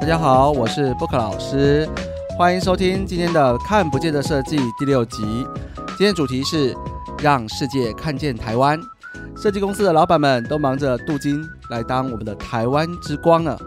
[0.00, 1.86] 大家好，我是 Book 老师，
[2.38, 5.46] 欢迎收听今天的《看不见的设计》第六集。
[5.88, 6.74] 今天主题是
[7.22, 8.80] 让世界看见台湾。
[9.36, 13.60] 设计公司的老板们都忙着镀金来当我们的台湾之光了。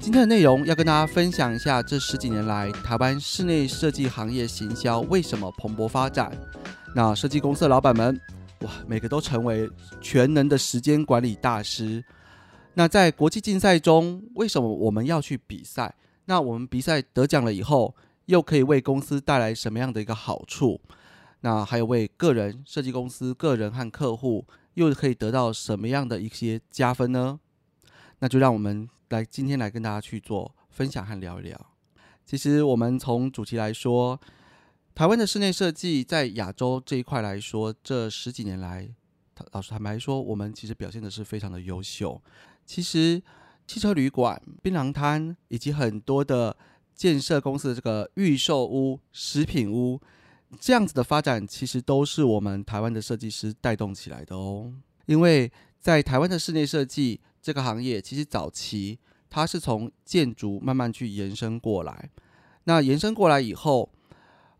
[0.00, 6.32] 今天的内容要跟大家分享一下，这十几年来台湾室内设计行业行销为什么蓬勃发展。
[6.96, 8.18] 那设计公司的老板们，
[8.60, 9.68] 哇，每个都成为
[10.00, 12.02] 全能的时间管理大师。
[12.74, 15.94] 那在国际竞赛中，为什么我们要去比赛？
[16.24, 17.94] 那我们比赛得奖了以后，
[18.26, 20.80] 又可以为公司带来什么样的一个好处？
[21.40, 27.40] 那还有为个人设计公司、个人和客户又可以得到什么样的一些加分呢？
[28.20, 31.66] 那就让我们来今天来跟大家去做分享和聊一聊。
[32.24, 34.18] 其实我们从主题来说，
[34.94, 38.88] 台湾的室内设计在亚洲这一块来说，这十几年来，
[39.50, 42.22] 老实坦白说，我们其实表现的是非常的优秀。
[42.72, 43.22] 其实
[43.66, 46.56] 汽车旅馆、槟榔摊以及很多的
[46.94, 50.00] 建设公司的这个预售屋、食品屋。
[50.58, 54.72] 这样子的发展，其实都是我们台湾的设计师带动起来的哦。
[55.04, 62.08] 因为在台湾的室内设计这个行业，其实早期它是从建筑慢慢去延伸过来。
[62.64, 63.92] 那延伸过来以后，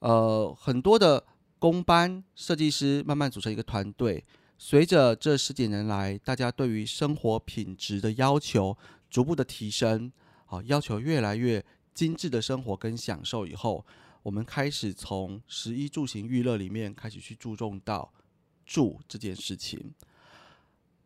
[0.00, 1.24] 呃，很多的
[1.58, 4.22] 工班设计师慢慢组成一个团队。
[4.64, 8.78] 随着这十几年来，大家对于生活品质的要求
[9.10, 10.12] 逐步的提升，
[10.46, 13.84] 好，要求越来越精致的生活跟享受以后。
[14.22, 18.12] 我们开始从食衣住行娱乐里面开始去注重到
[18.64, 19.92] 住这件事情。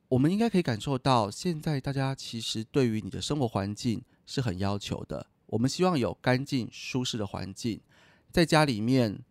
[0.08, 5.26] 我们应该可以感受到，现在大家其实对于你的生活环境是很要求的。
[5.46, 7.80] 我们希望有干净舒适的环境，
[8.30, 9.24] 在家里面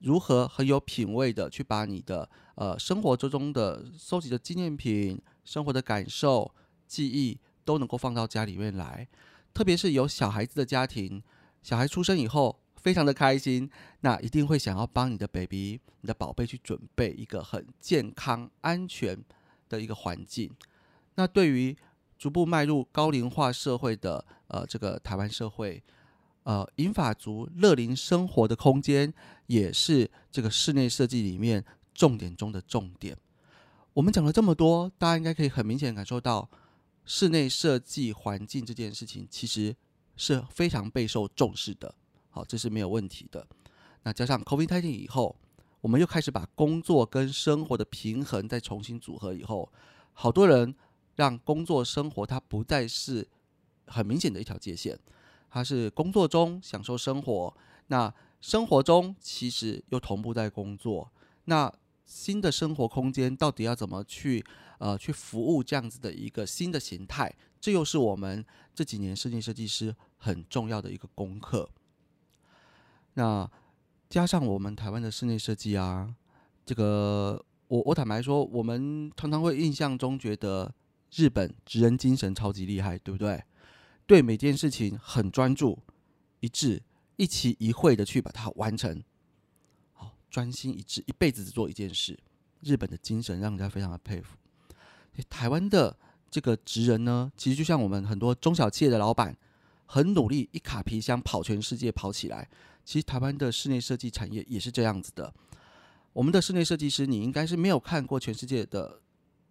[0.00, 6.54] 如何很有品味的去把你的呃生活之中的收集的纪念品、生活的感受、
[6.86, 9.08] 记忆都能够放到家里面来。
[9.52, 11.22] 特别是有小孩子的家庭，
[11.62, 12.60] 小孩出生以后。
[12.80, 13.68] 非常的开心，
[14.02, 19.18] 那一定会想要帮你的 baby、你的宝贝去准备一个很健康、安全
[19.68, 20.48] 的一个环境。
[21.16, 21.76] 那对于
[22.16, 25.82] 逐步迈入高龄化社会的呃这个台湾社会，
[26.48, 29.12] 呃银发族乐龄生活的空间，
[29.48, 33.14] 也是这个室内设计里面重点中的重点。
[33.92, 36.48] 我们讲了这么多，大家应该可以很明显感受到，
[37.04, 39.76] 室内设计环境这件事情其实
[40.16, 41.94] 是非常备受重视的。
[42.30, 43.46] 好，这是没有问题的。
[44.04, 45.36] 那加上 COVID-19 以后，
[45.82, 49.70] 我们又开始把工作跟生活的平衡再重新组合以后，
[50.14, 50.74] 好多人
[51.14, 53.28] 让工作生活它不再是
[53.86, 54.98] 很明显的一条界限，
[55.50, 57.56] 他是工作中享受生活，
[57.88, 61.10] 那生活中其实又同步在工作。
[61.46, 61.72] 那
[62.04, 64.44] 新的生活空间到底要怎么去
[64.78, 67.34] 呃去服务这样子的一个新的形态？
[67.60, 68.44] 这又是我们
[68.74, 71.68] 这几年室内设计师很重要的一个功课。
[73.14, 73.50] 那
[74.08, 76.14] 加上我们台湾的室内设计啊，
[76.64, 80.72] 这个我我坦白说，我们常常会印象中觉得
[81.12, 83.42] 日本职人精神超级厉害，对不对？
[84.08, 85.78] 对每件事情很专注、
[86.40, 86.82] 一致、
[87.16, 89.04] 一期一会的去把它完成，
[89.92, 92.18] 好专心一致，一辈子只做一件事。
[92.62, 94.34] 日本的精神让人家非常的佩服。
[95.28, 95.94] 台湾的
[96.30, 99.36] 这个职人呢，其实就像我们很多中小企业的老板，
[99.84, 102.48] 很努力，一卡皮箱跑全世界跑起来。
[102.86, 105.34] 其实台湾的室内设计产业也是这样子的。
[106.14, 109.02] 我们的室内设计师，你应该是没有看过全世界的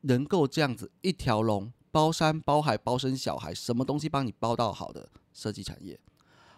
[0.02, 6.00] 能够这样子一条龙包山包海包生小孩，什么东西帮你包到好的设计产业。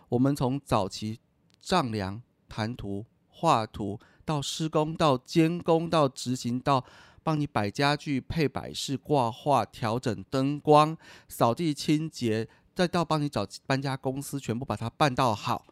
[0.10, 1.20] 我们从早期
[1.60, 6.84] 丈量、谈图、画图，到施工、到监工、到执行、到
[7.24, 15.66] 帮你摆家具、配摆饰、挂画、调整灯光、扫地清洁，再到帮你找搬家公司，全部把它办到好。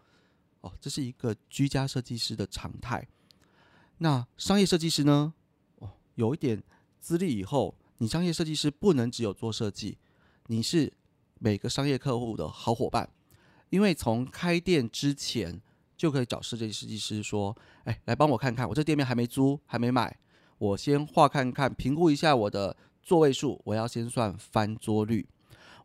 [0.62, 3.08] 哦，这是一个居家设计师的常态。
[4.00, 5.34] 那商业设计师呢？
[5.80, 6.62] 哦，有一点
[7.00, 9.98] 资历以后，你商业设计师不能只有做设计，
[10.48, 10.94] 你是
[11.40, 13.10] 每个商业客户的好伙伴。
[13.70, 15.60] 因为从开店之前
[15.98, 17.56] 就可以找设计设计师说
[17.86, 20.16] ：“哎，来帮我看看，我这店面还没租，还没买，
[20.58, 25.28] 我先画看看，评估一下我的座位数，我要先算翻桌率。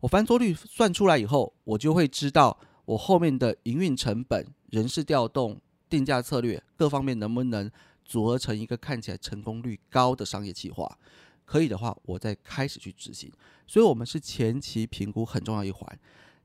[0.01, 7.69] 我翻桌率算出来以后，我就会知道我后面的营运成本。”人事调动、定价策略各方面能不能
[8.03, 10.97] 组合成一个看起来成功率高的商业计划？
[11.45, 13.31] 可以的话，我再开始去执行。
[13.67, 15.99] 所以，我们是前期评估很重要一环。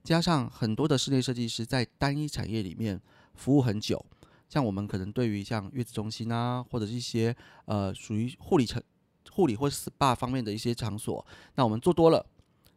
[0.04, 3.00] 加上很多的室内设计师在单一产业里面
[3.34, 4.04] 服务很久，
[4.48, 7.34] 像我们可能对于像月子中心啊，或者是一些
[7.66, 8.82] 呃属于护理成
[9.30, 11.24] 护理或 SPA 方面的一些场所，
[11.54, 12.24] 那我们做多了，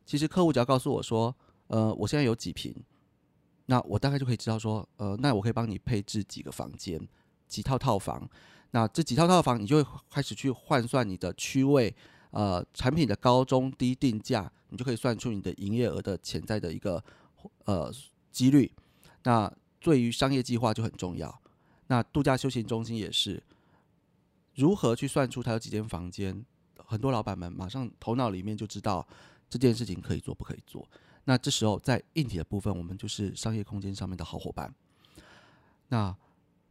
[0.06, 1.35] 其实客户只要告诉我说。
[1.67, 2.75] 呃，我现在有几平，
[3.67, 7.00] 那我大概就可以知道说，呃，那我可以帮你配置几个房间，
[7.47, 8.29] 几套套房。
[8.71, 11.94] 那这几套套房，你就会开始去换算你的区位，
[12.31, 17.03] 呃，产品的高中低定价，你就可以算出你的营业额的潜在的一个
[17.65, 17.94] 呃
[18.31, 18.71] 几率。
[19.23, 21.41] 那对于商业计划就很重要。
[21.88, 23.44] 那度假休闲中心也是，
[24.56, 26.45] 如何去算出它有几间房间？
[26.77, 29.06] 很多老板们马上头脑里面就知道
[29.50, 30.88] 这件事情可以做不可以做。
[31.25, 34.74] 那这时候在硬体的部分，我们就是商业空间上面的好伙伴。
[35.89, 36.15] 那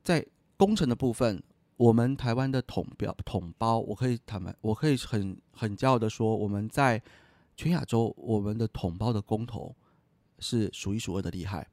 [0.03, 0.25] 在
[0.57, 1.43] 工程的部分，
[1.81, 7.03] 我们台湾的统标统包，我可以坦白，我可以很很骄傲的说，我们在
[7.57, 9.75] 全亚洲，我们的统包的工头
[10.41, 11.67] 是数一数二的厉害。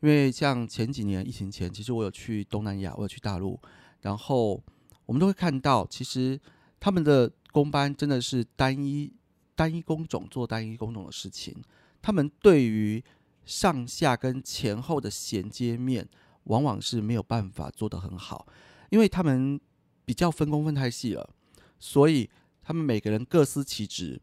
[0.00, 3.58] 因为像前几年疫情前，其实我有去东南亚，我有去大陆，
[4.02, 4.62] 然后
[5.06, 6.40] 我们都会看到，其实
[6.78, 9.12] 他们的工班真的是单一
[9.56, 11.52] 单一工种做单一工种的事情，
[12.00, 13.02] 他们对于
[13.44, 16.08] 上下跟前后的衔接面，
[16.44, 18.46] 往往是没有办法做得很好，
[18.92, 19.58] 因为他们
[20.04, 21.34] 比较分工分太细了，
[21.80, 22.28] 所以
[22.62, 24.20] 他们每个人各司其职，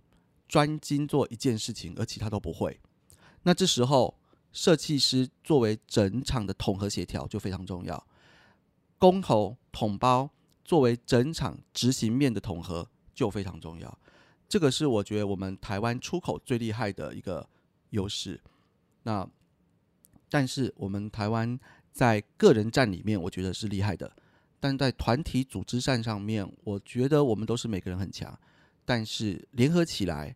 [0.48, 2.80] 专精做一件事情，而其他都不会。
[3.44, 4.16] 那这时候。
[4.52, 8.08] 设计师作为整场的统合协调就非常重要，
[8.98, 10.28] 工头统包
[10.66, 14.00] 作为整场执行面的统合就非常重要。
[14.48, 17.48] 这个是我觉得我们台湾出口最厉害的一个
[17.92, 18.42] 优势。
[19.04, 19.30] 那
[20.32, 21.60] 但是我们台湾
[21.92, 24.12] 在个人战里面，我觉得是厉害的，
[24.60, 28.38] 但在团体组织战上面，我觉得我们都是每个人很强，
[28.86, 30.36] 但是联合起来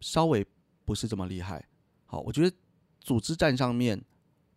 [0.00, 0.46] 稍微
[0.84, 1.64] 不是这么厉害。
[2.06, 2.56] 好，我觉得。
[3.02, 3.98] 组织战上面，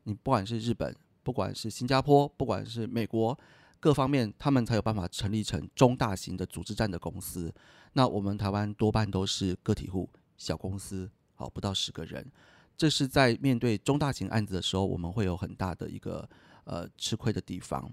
[0.03, 0.93] 你不管是日本，
[1.23, 3.39] 不管是新加坡，不管是美国，
[3.79, 7.51] 各方面他们才有办法成立成中大型的组织战的公司。
[7.93, 12.29] 那我们台湾多半都是个体户、小公司，好不到十个人。
[12.75, 16.29] 这是在面对中大型案子的时候，我们会有很大的一个
[16.65, 17.89] 呃吃亏的地方。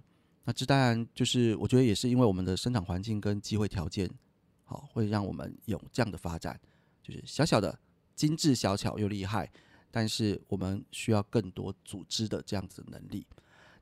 [0.52, 4.10] 这当然就是我觉得也是因为我们的生产环境跟机会条件，
[4.64, 6.58] 好会让我们有这样的发展，
[7.02, 7.78] 就是小小的
[8.14, 9.50] 精致小巧又厉害。
[9.92, 13.26] 但是我们需要更多组织的这样子能力。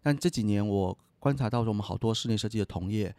[0.00, 3.14] 但这几年我观察到，我们好多室内设计的同业，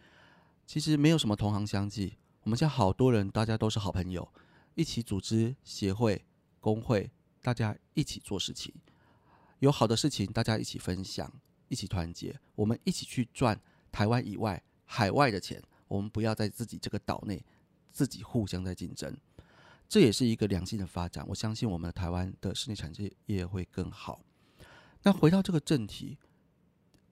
[0.66, 2.16] 其实没有什么同行相继。
[2.42, 4.28] 我们现在好多人，大家都是好朋友，
[4.74, 6.24] 一起组织协会、
[6.58, 7.08] 工会，
[7.42, 8.74] 大家一起做事情。
[9.60, 11.32] 有好的事情，大家一起分享，
[11.70, 13.58] 一起团结，我们一起去赚
[13.90, 15.62] 台湾以外、海外的钱。
[15.88, 17.42] 我们不要在自己这个岛内
[17.90, 19.16] 自己互相在竞争。
[19.88, 22.92] 这也是一个良性的发展，我相信我们的台湾的室内产
[23.26, 24.20] 业会更好。
[25.02, 26.16] 那回到这个正题，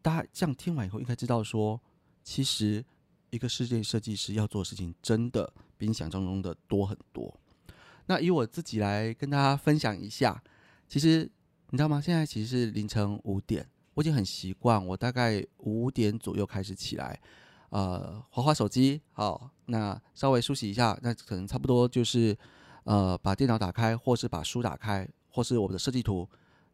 [0.00, 1.80] 大家这样听完以后，应该知道说，
[2.22, 2.84] 其实
[3.30, 7.36] 一个室内设计师要做的事情，真的比你想象中的多很多。
[8.06, 10.40] 那以我自己来跟大家分享一下，
[10.86, 11.28] 其实
[11.70, 12.00] 你知道吗？
[12.00, 17.20] 现在其实是凌晨五点，我已经很习惯，我大概五点左右开始起来。
[17.70, 22.38] 呃，划划手机，好，那稍微梳洗一下，那可能差不多就是。
[22.84, 26.26] 呃，把电脑打开，或是把书打开，或是我们的设计图。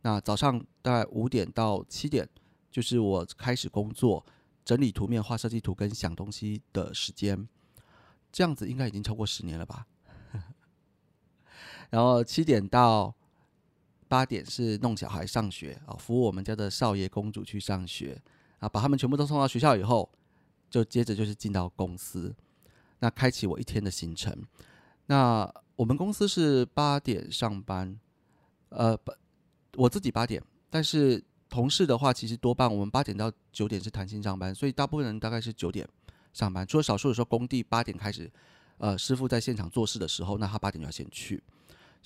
[0.03, 2.29] 那早上大概五点到七点，
[2.71, 4.25] 就是我开始工作、
[4.65, 7.49] 整理图面、画设计图跟想东西的时间。
[8.31, 9.87] 这样子应该已经超过十年了吧？
[11.91, 13.13] 然后七点到
[14.15, 18.17] 八点是弄小孩上学啊，服务我们家的少爷公主去上学
[18.61, 20.09] 啊，把他们全部都送到学校以后，
[20.71, 22.33] 就接着就是进到公司，
[23.01, 24.33] 那开启我一天的行程。
[25.07, 27.99] 那我们公司是八点上班，
[28.69, 29.13] 呃，不，
[29.75, 30.41] 我自己八点，
[30.71, 35.85] 但是同事的话，其实多半我们八点到九点是弹性上班，所以大部分人大概是九点
[36.33, 38.31] 上班，除了少数的时候工地八点开始，
[38.79, 41.43] 呃，师傅在现场做事的时候，那他八点就要先去，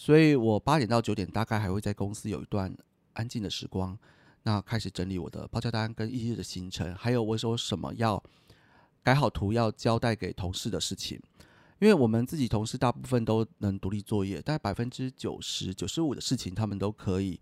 [0.00, 2.72] 所以我八点到九点大概还会在公司有一段
[3.14, 3.98] 安静的时光，
[4.44, 8.22] 那开始整理我的报价单跟一日的行程，还有我说什么要
[9.02, 11.20] 改好图要交代给同事的事情。
[11.80, 17.40] 因为我们自己同事大部分都能独立作业，大概百分之九十九十五的事情，他们都可以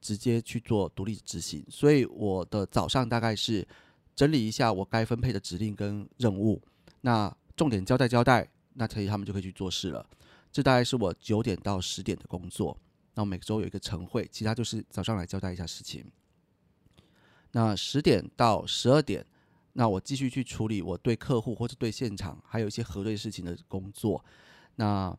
[0.00, 1.64] 直接去做独立执行。
[1.70, 3.66] 所以我的早上大概是
[4.16, 6.60] 整理一下我该分配的指令跟任务，
[7.02, 10.04] 那重点交代交代，那可以他们就可以去做事了。
[10.54, 12.78] 这大概是我九点到十点的工作。
[13.14, 16.06] 那我每周有一个晨会，其他就是早上来交代一下事情。
[17.50, 19.26] 那十点到十二点。
[19.72, 24.24] 那我继续去处理我对客户或者对现场还有一些核对事情的工作。
[24.76, 25.12] 那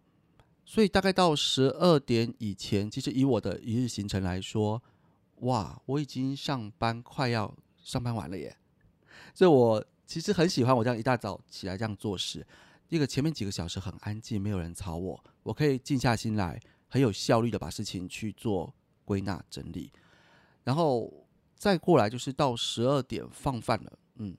[0.63, 4.81] 所以大概到十二点以前，其实以我的一日行程来说，
[5.41, 8.55] 哇，我已经上班快要上班完了耶。
[9.33, 12.47] 所以我其实很喜欢我这样一大早起来这样做事。
[12.89, 18.73] 一个前面几个小时很安静，没有人吵我，我可以静下心来，很有效率的把事情去做
[19.03, 19.91] 归纳整理，
[20.63, 21.11] 然后
[21.55, 24.35] 再过来就是到十二点放饭了，嗯，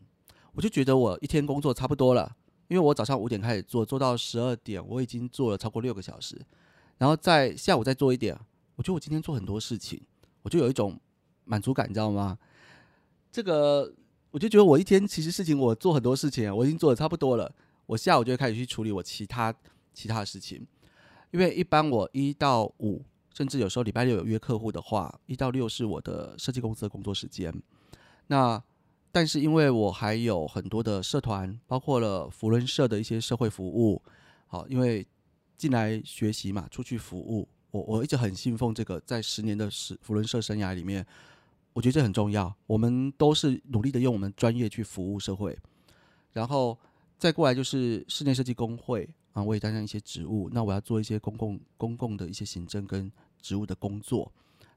[0.53, 2.37] 我就觉得我一天工作差不多了，
[2.69, 6.41] 因为我早上五点开始做，做到十二点，我已经做了超过六个小时，
[6.99, 8.39] 然后在下午再做一点，
[8.77, 10.01] 我觉得我今天做很多事情，
[10.43, 10.99] 我就有一种
[11.45, 12.39] 满足感，你知道吗？
[13.33, 13.93] 这个
[14.31, 17.55] 我就觉得我一天其实事情我做很多事情，我已经做的差不多了，
[17.87, 19.55] 我下午就会开始去处理我其他
[19.95, 20.67] 其他的事情。
[21.31, 27.53] 因为一般我一到五，甚至有时候礼拜六有约客户的话，一到六是我的设计公司的工作时间。
[28.29, 28.63] 那
[29.13, 34.03] 但是因为我还有很多的社团，包括了福伦社的一些社会服务，
[34.47, 35.07] 好，因为
[35.57, 41.05] 进来学习嘛，出去服务，我我一直很信奉这个，在十年的时福伦社生涯里面，
[41.73, 42.55] 我觉得这很重要。
[42.67, 45.59] 我们都是努力的用我们专业去服务社会，
[46.33, 46.79] 然后
[47.19, 49.09] 再过来就是室内设计工会。
[49.33, 54.33] 啊，我也担任一些职务，那我要做一些公共公共的一些行政跟职务的工作。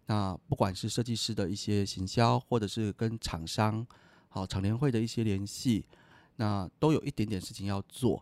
[0.06, 3.88] 那不管是设计师的一些行销，或者是跟厂商、
[4.28, 5.86] 好厂联会的一些联系，
[6.36, 8.22] 那都有一点点事情要做。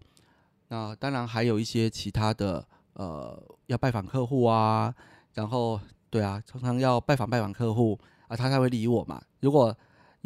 [0.68, 4.94] 那当然还有一些其他的，呃，要拜访客户啊，
[5.34, 5.82] 然后
[6.12, 9.20] 对啊，常常要拜访拜访客户啊，他才会理我嘛。
[9.40, 9.76] 如果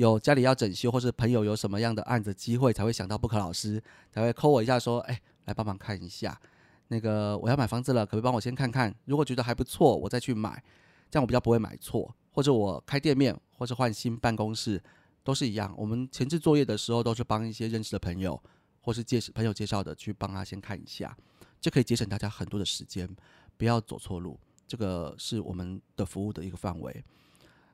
[0.01, 3.81] 有家里要整修，或是朋友有什么样的案子机会，才会想到布克老师，
[4.11, 5.21] 才会扣我一下说，哎。
[5.45, 6.39] 来帮忙看一下，
[6.89, 8.93] 那个我要买房子了，可不可以帮我先看看？
[9.05, 10.63] 如果觉得还不错，我再去买，
[11.09, 12.15] 这样我比较不会买错。
[12.29, 14.81] 或者我开店面，或者换新办公室，
[15.23, 15.73] 都是一样。
[15.75, 18.39] 我们前置作业的时候，都是帮一些认识的朋友，
[18.81, 21.17] 或是介朋友介绍的去帮他先看一下，
[21.59, 23.09] 这可以节省大家很多的时间，
[23.57, 24.39] 不要走错路。
[24.67, 27.03] 这个是我们的服务的一个范围。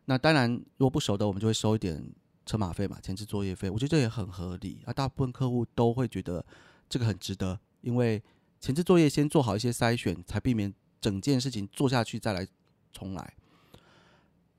[0.07, 2.11] 那当然，如果不熟的，我们就会收一点
[2.45, 3.69] 车马费嘛，前置作业费。
[3.69, 6.45] 我觉得这也很合理啊，大部分客户都会觉得。
[6.89, 8.23] 这个很值得，因为
[8.61, 12.47] 前置作业先做好一些筛选，才避免整件事情做下去再来
[12.93, 13.33] 重来。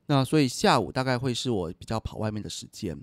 [0.05, 2.95] 那所以下午大概会是我比较跑外面的时间。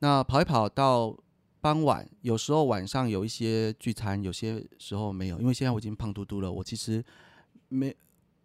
[0.00, 1.16] 那跑一跑到
[1.62, 5.40] 傍晚，有时候晚上有一些聚餐，有些时候没有。
[5.40, 7.02] 因为现在我已经胖嘟嘟了，我其实
[7.70, 7.96] 没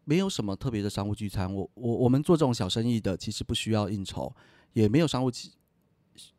[0.06, 1.54] 没有什么特别的商务聚餐。
[1.54, 4.34] 我我我们做这种小生意的，其实不需要应酬，
[4.74, 5.50] 也没有商务聚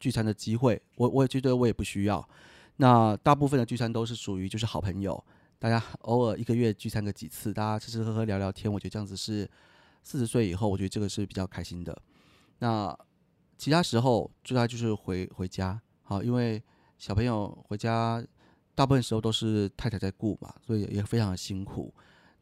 [0.00, 0.80] 聚餐的机会。
[0.96, 2.26] 我我也觉得我也不需要。
[2.76, 5.22] 那大部分的聚餐都是属于就是好朋友，
[5.58, 9.48] 大家偶尔一个月聚餐个几次，大家吃吃喝喝聊聊天，我觉得这样子是
[10.02, 11.96] 四十岁以后，我觉得这个是比较开心的。
[12.58, 12.96] 那
[13.58, 16.62] 其他时候，最大就是回回家，好，因为
[16.98, 18.24] 小朋友回家
[18.74, 21.92] 大部分时候都是太太在顾嘛，所以也非常的辛苦。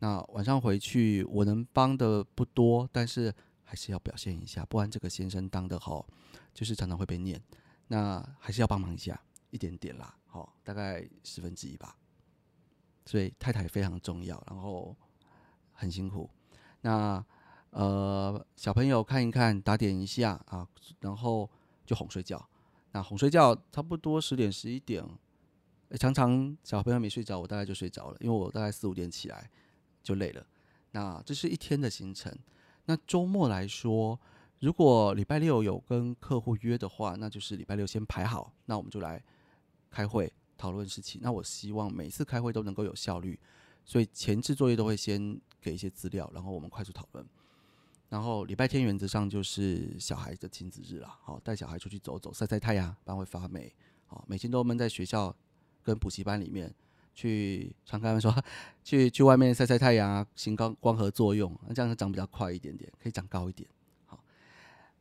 [0.05, 6.07] 那晚上回去，我能帮的不多，但是还是要表现一下，不然这个先生当的好，
[6.53, 7.43] 就是常常会被念，
[7.89, 9.19] 那还是要帮忙一下。
[9.49, 11.97] 一点点啦，好，大概十分之一吧。
[13.07, 14.95] 所以太太非常重要，然后
[15.73, 16.29] 很辛苦。
[16.83, 17.25] 那
[17.71, 20.69] 呃，小朋友看一看，打点一下啊，
[21.01, 21.49] 然后
[21.87, 22.47] 就哄睡觉。
[22.93, 25.03] 那哄睡觉差不多十点十一点，
[25.99, 29.51] 常常小朋友没睡着，我大概就睡着了，因为我大概四五点起来
[30.05, 30.47] 就累了。
[30.93, 32.33] 那这是一天的行程。
[32.85, 34.17] 那周末来说，
[34.61, 39.21] 如果礼拜六有跟客户约的话，那就是礼拜六先排好，那我们就来。
[39.91, 43.39] 开会讨论事情，那我希望每次开会都能够有效率，
[43.85, 47.25] 所以前置作业都会先给一些资料，然后我们快速讨论。
[48.09, 53.73] 然后礼拜天原则上就是小孩的亲子日了，好带小孩出去走走，晒晒太阳，不然会发霉。
[54.07, 55.33] 好，每天都闷在学校
[55.81, 56.75] 跟补习班里面，
[57.14, 58.35] 去常开门说
[58.85, 63.68] 去去外面晒晒太阳啊，行光光合作用，那这样长比较快一点点，可以长高一点。
[64.06, 64.23] 好，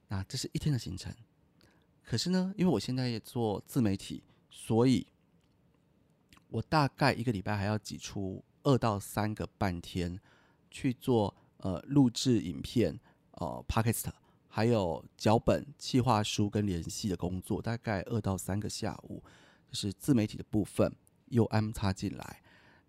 [0.07, 1.13] 那这是一天的行程。
[2.05, 4.23] 可是呢，因为我现在也做自媒体。
[4.55, 5.07] 所以，
[6.47, 10.19] 我大概一个礼拜还要挤出二到三个半天
[10.69, 12.97] 去做呃录制影片、
[13.31, 14.05] 呃 podcast，
[14.47, 19.23] 还有脚本、计划书跟联系的工作，大概二到三个下午，
[19.67, 20.95] 就是自媒体的部分
[21.33, 22.41] 又安插进来，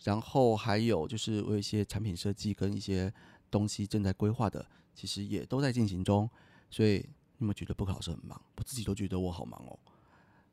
[0.04, 3.12] 然后还有就是我有一些产品设计跟一些
[3.50, 6.30] 东西正在规划的，其实也都在进行中。
[6.70, 7.04] 所以
[7.38, 8.40] 你们觉得不可老师很忙？
[8.56, 9.78] 我自己都觉得我好忙哦。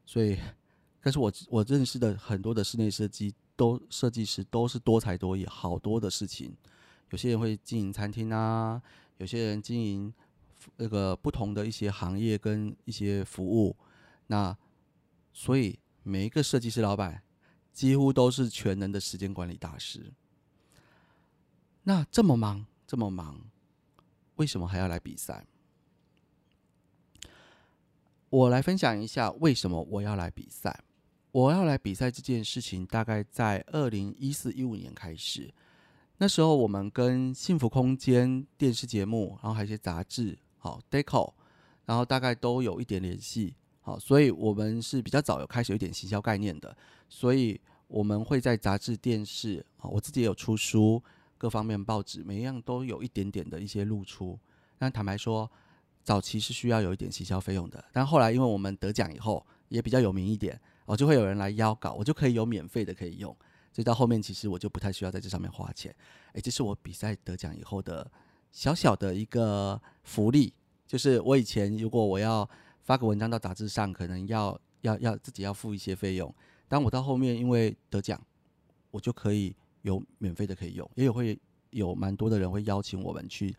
[0.05, 0.37] 所以。
[1.03, 6.55] 但是我我认识的很多的室内设计都设计师都是多才多艺，好多的事情。
[7.09, 8.79] 有些人会经营餐厅啊，
[9.17, 10.13] 有些人经营
[10.75, 13.75] 那个不同的一些行业跟一些服务。
[14.27, 14.55] 那
[15.33, 17.23] 所以每一个设计师老板
[17.73, 20.11] 几乎都是全能的时间管理大师。
[21.83, 23.39] 那这么忙这么忙，
[24.35, 25.45] 为什么还要来比赛？
[28.29, 30.83] 我来分享一下为什么我要来比赛。
[31.31, 35.53] 我要来比赛这件事情，大概在二零一四一五年开始。
[36.17, 41.33] 那时候我们跟幸福空间电视节目，然后还有一些杂志，好 Deco，
[41.85, 46.75] 然后大概都有一点联系，好，所以我们是比较早有开始有一点行销概念的，
[47.09, 51.01] 所以我们会在杂志、电视，啊，我自己也有出书，
[51.37, 54.37] 各方面报纸，每一样都有一点点的一些露出。
[54.77, 55.49] 但坦白说，
[56.03, 63.35] 早期是需要有一点行销费用的，但后来因为我们得奖以后，也比较有名一点，哦，就会有人来邀稿，我就可以有免费的可以用。
[63.73, 65.95] 所以到后面，其实我就不太需要在这上面花钱。
[66.33, 68.09] 诶，这是我比赛得奖以后的
[68.51, 70.53] 小小的一个福利，
[70.85, 72.47] 就是我以前如果我要
[72.83, 76.33] 发个文章到杂志上，可能要要要自己要付一些费用。
[76.67, 78.21] 当我到后面因为得奖，
[78.91, 81.39] 我就可以有免费的可以用，也有会
[81.71, 83.55] 有蛮多的人会邀请我们去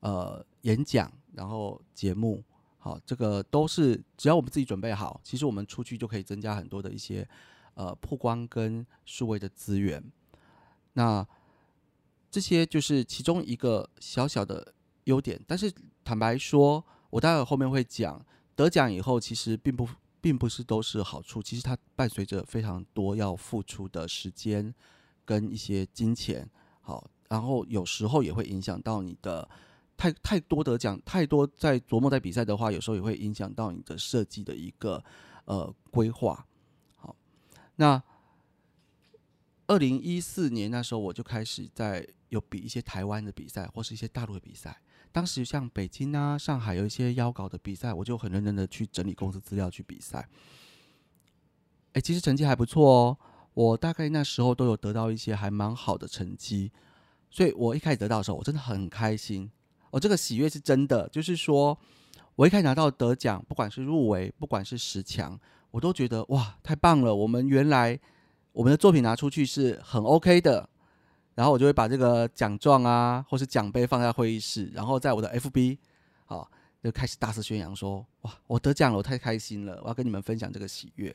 [0.00, 2.42] 呃演讲，然后节目，
[2.78, 7.28] 好，这个都是只要我们自己准备好，其实我们出去就可以增加很多的一些。
[7.74, 10.04] 呃，曝光跟数位的资源，
[10.92, 11.26] 那
[12.30, 15.40] 这些就是其中一个小小的优点。
[15.46, 15.72] 但是
[16.04, 18.22] 坦白说，我待会后面会讲，
[18.54, 19.88] 得奖以后其实并不
[20.20, 24.72] 并不是都是好处，其实它伴随着非常多要付出的时间
[25.24, 26.48] 跟一些金钱。
[26.80, 29.48] 好，然后有时候也会影响到你的
[29.96, 35.02] 太太多得奖，太多在琢磨在比赛的话，有时候也会影响到你的设计的一个
[35.44, 36.46] 呃规划。
[36.96, 37.16] 好
[37.76, 38.02] 那
[39.66, 44.80] 二零一四年那时候，我就开始在有比一些台湾的比赛，或是一些大陆的比赛。
[45.12, 50.26] 当时像北京啊、上海有一些邀稿的比赛，我就很认真的去整理公司资料去比赛。
[51.92, 53.18] 哎，其实成绩还不错哦。
[53.54, 56.72] 我大概那时候都有得到一些还蛮好的成绩，
[57.30, 59.50] 所以我一开始得到的时候，我真的很开心。
[59.90, 61.78] 我这个喜悦是真的，就是说
[62.34, 65.38] 我一开始拿到得奖，不管是入围，不管是十强。
[65.70, 67.14] 我都觉得哇，太棒了！
[67.14, 67.98] 我们原来
[68.52, 70.68] 我们的作品拿出去是很 OK 的，
[71.34, 75.78] 然后我就会把这个奖状啊，或是奖杯放在会议室，然后在我的 FB，
[76.26, 76.50] 好
[76.82, 81.14] 就开始大肆宣扬说哇，我得奖了，我太开心了，我要跟你们分享这个喜悦。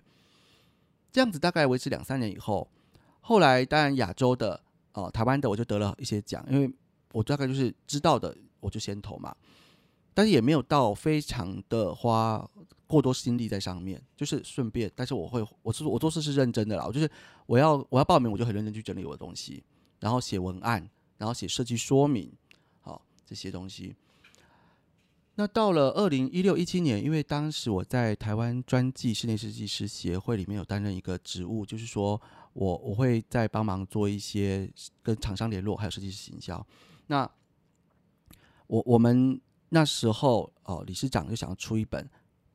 [1.11, 2.67] 这样子大概维持两三年以后，
[3.21, 4.59] 后来当然亚洲的
[4.93, 6.71] 哦，台湾的我就得了一些奖，因为
[7.11, 9.35] 我大概就是知道的，我就先投嘛。
[10.13, 12.49] 但是也没有到非常的花
[12.87, 14.91] 过多心力在上面，就是顺便。
[14.95, 17.09] 但是我会，我是我做事是认真的啦，我就是
[17.45, 19.63] 我要我要报名，我就很认真去整理我的东西，
[19.99, 22.31] 然后写文案，然后写设计说明，
[22.81, 23.95] 好这些东西。
[25.35, 32.19] 那到了二零一六一七年，因为当时我在台湾专技室内设计师协会里面有担任一个职务，就是说
[32.53, 34.71] 我我会在帮忙做一些
[35.03, 36.65] 跟厂商联络，还有设计师行销。
[37.07, 37.29] 那
[38.67, 39.39] 我我们。
[39.69, 42.09] 那时候哦，理事长就想要出一本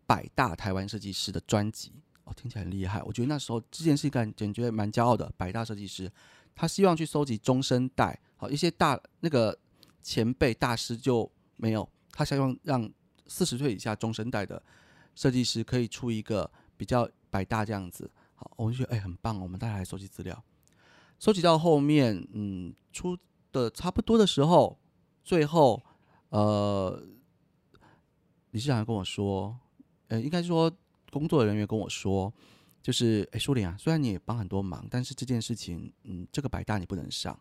[0.06, 1.92] 百大台湾设计师的专辑
[2.24, 3.02] 哦，听起来很厉害。
[3.02, 5.30] 我觉得那时候这件事感感觉蛮骄傲的。
[5.36, 6.10] 百大设计师，
[6.54, 9.58] 他希望去收集中生代，好一些大那个
[10.02, 12.90] 前辈大师就没有，他希望让
[13.26, 14.62] 四十岁以下中生代的
[15.14, 18.10] 设计师可以出一个比较百大这样子。
[18.34, 20.42] 好，我就觉得哎很棒，我们大家来收集资料，
[21.18, 23.16] 收集到后面嗯出
[23.50, 24.78] 的差不多的时候，
[25.22, 25.82] 最后。
[26.32, 26.98] 呃，
[28.52, 29.54] 理事长跟我说，
[30.08, 30.72] 呃，应该说
[31.10, 32.32] 工作人员跟我说，
[32.82, 37.38] 就是哎，苏林啊，虽然你也帮很多忙，但是这件事情，嗯，这个百大你不能上，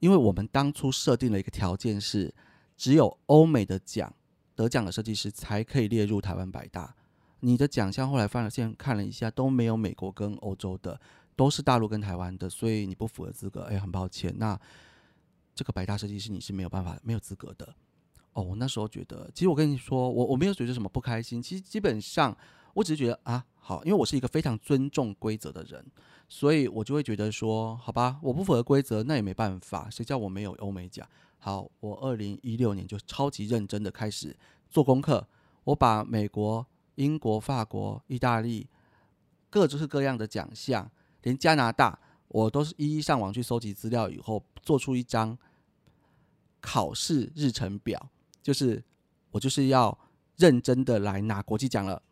[0.00, 2.34] 因为我们当初设定了一个条件是，
[2.76, 4.12] 只有欧美的奖
[4.56, 6.94] 得奖的设计师才可以列入台湾百大。
[7.40, 10.98] 你的奖项后来发现看了一下，都没有美国跟欧洲的，
[11.36, 13.64] 都是大陆跟台湾的，所以你不符合资格。
[13.64, 14.58] 哎，很抱歉，那
[15.54, 17.74] 这个百大设计师你是没有办法没有资格的。
[18.32, 21.40] 哦，我那时候觉得，其实我跟你说，我我没有觉得什么不开心。
[21.42, 22.36] 其实基本上，
[22.74, 25.84] 我只是觉得啊，好，因为我是一个非常尊重规则的人，
[26.28, 31.08] 所以我就会觉得说，好吧，我不符合规则，那也没办法，谁叫我没有欧美奖？
[31.38, 34.36] 好，我二零一六年就超级认真的开始
[34.68, 35.26] 做功课，
[35.64, 38.68] 我把美国、英国、法国、意大利
[39.50, 40.90] 各式各样的奖项，
[41.22, 45.38] 连加拿大，我都是一一上网去搜集资料，以后做出一张
[46.60, 48.10] 考试日程表。
[48.42, 48.82] 就是
[49.30, 49.96] 我就是要
[50.36, 52.02] 认真的来拿国际奖了，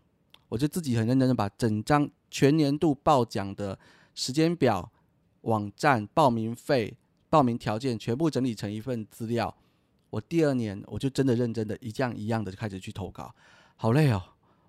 [0.52, 3.78] 我就自己很认真的把整张全年度报奖的
[4.14, 4.92] 时间表、
[5.42, 6.94] 网站、报名费、
[7.30, 9.56] 报名条件全部整理成一份资料。
[10.10, 13.34] 我第二年我就真的认真的，一样一样的开始去投稿，
[13.76, 14.22] 好累哦！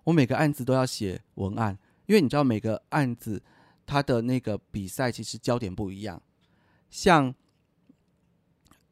[0.05, 3.43] 我每个案子都要写文案，因为你知道每个案子
[3.85, 6.21] 它的那个比赛其实焦点不一样，
[6.89, 7.35] 像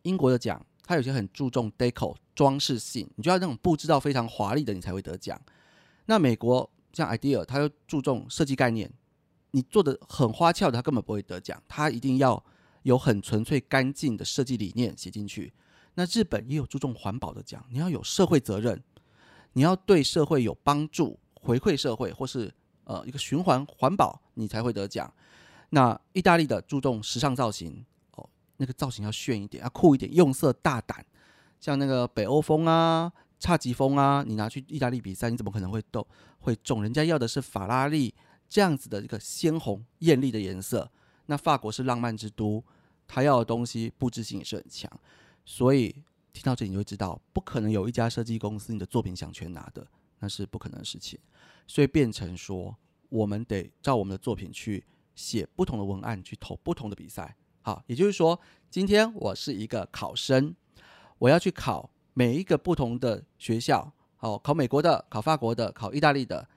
[0.02, 0.66] 英国的奖。
[0.84, 5.40] 它有些很注重 deco 装饰性，你就要那种布置到非常华丽的，你才会得奖。
[6.08, 8.92] 那美国像 idea，它又注重设计概念，
[9.52, 11.62] 你做的很花俏的，它根本不会得奖。
[11.68, 12.44] 它一定要
[12.84, 15.54] 有很纯粹干净的设计理念写进去。
[15.96, 18.82] 那日本也有注重环保的奖，你要有社会责任，
[19.54, 22.54] 你要对社会有帮助，回馈社会，或是
[22.86, 25.14] 呃一个循环环保，你才会得奖。
[25.70, 31.06] 那意大利的注重时尚造型，哦，那个造型要炫一点，要酷一点，用色大胆，
[31.60, 36.08] 像那个北欧风啊、差级风啊，你拿去意大利比赛，你怎么可能会斗
[36.40, 36.84] 会中？
[36.84, 38.14] 人家要的是法拉利
[38.48, 40.90] 这样子的一个鲜红艳丽的颜色。
[41.26, 42.64] 那法国是浪漫之都，
[43.08, 44.88] 他要的东西布置性也是很强。
[45.44, 45.90] 所以
[46.32, 49.86] 听到这你就知道，不可能有一家设计公司你的作品想全拿的，
[50.20, 51.18] 那是不可能的事情。
[51.66, 52.78] 所以变成说，
[53.10, 57.36] 我们得照我们的作品去写不同的文案，去投不同的比赛。
[57.64, 60.54] 好，也就是说，今天我是一个考生，
[61.18, 66.48] 我要去考每一个不同的学校，好，考美国的，考法国的，考意大利的。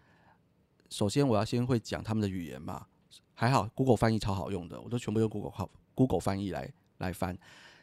[0.91, 2.87] 首先我要先会讲他们的语言嘛，
[3.35, 7.37] 还好 Google 翻译超好用的，我都全部用 Google 好 Google 翻译来来翻。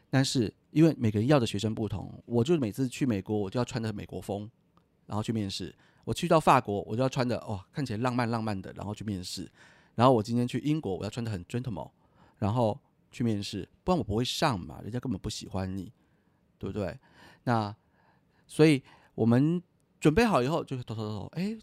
[0.09, 4.49] 但是因为每个人要的学生不同，我就每次去美国，我就要穿的美国风，
[5.05, 9.45] 然后去面试；我去到法国，我就要穿的哦看起来浪漫浪漫的，然后去面试；
[9.95, 11.89] 然后我今天去英国，我要穿的很 gentleman，
[12.37, 12.77] 然后
[13.11, 15.91] 去面试，不然我不会上嘛，人家根本不喜欢你，
[16.59, 16.97] 对不对？
[17.43, 17.75] 那
[18.47, 18.81] 所以
[19.15, 19.61] 我们
[19.99, 21.57] 准备好以后，就偷偷偷，哎，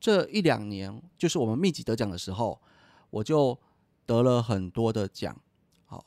[0.00, 2.60] 这一两年就是我们密集得奖的时候，
[3.10, 3.58] 我就
[4.06, 5.36] 得了很多的奖。
[5.86, 6.04] 好，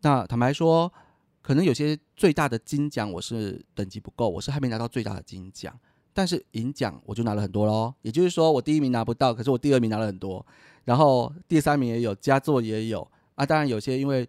[0.00, 0.92] 那坦白说。
[1.40, 5.74] 可能有些最大的金奖我是等级不够，我是还没拿到最大的金奖，
[6.12, 7.94] 但是银奖我就拿了很多喽。
[8.02, 10.44] 也就是说，我第一名拿不到，可是我第二名拿了很多，
[10.84, 13.46] 然后第三名也有，佳作也有啊。
[13.46, 14.28] 当然有些因为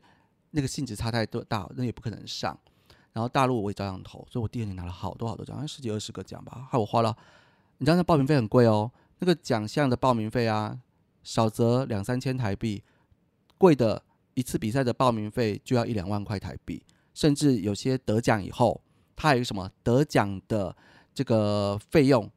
[0.52, 2.58] 那个性质差太多大，那也不可能上。
[3.20, 6.66] 然后大陆我也照样投，所以我第二年拿了好多好多奖，十几二十个奖吧。
[6.72, 7.14] 害我花了，
[7.80, 10.80] 你知道那报名费很贵哦，那个奖项的报名费啊，
[11.22, 12.82] 少则两三千台币，
[13.58, 14.02] 贵的
[14.36, 16.82] 一次比赛的报名费就要一两万块台币。
[17.14, 18.80] 甚至有些得奖以后，
[19.18, 20.74] 他还有什么得奖的
[21.14, 22.32] 这个费用，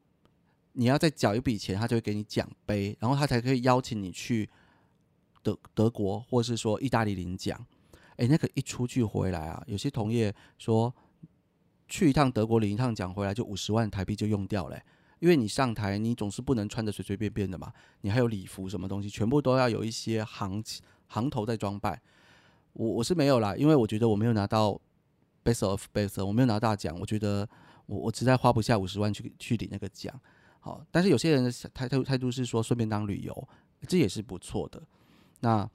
[0.73, 4.51] 你要再缴一笔钱，他就会给你奖杯，然后他才可以邀请你去
[5.45, 7.65] 德德国或是说意大利领奖。
[8.17, 10.95] 哎，那个一出去回来啊，有些同业说
[11.89, 14.81] 去一趟德国领一趟奖回来就五十万台币就用掉了，
[15.19, 20.63] 因为你上台你总是不能穿的随随便便的嘛，你还有礼服什么东西，全部都要有一些行
[21.09, 22.01] 行头在装扮。
[22.73, 24.81] 我我是没有啦，因为我觉得我没有拿到
[25.45, 27.47] best of best，我没有拿大奖，我觉得
[27.87, 30.19] 我我实在花不下五十万去去领那个奖。
[30.61, 33.49] 好，但是有些人的态态态度是说顺便当旅游，
[33.87, 34.83] 这也是不错的。
[35.41, 35.69] 那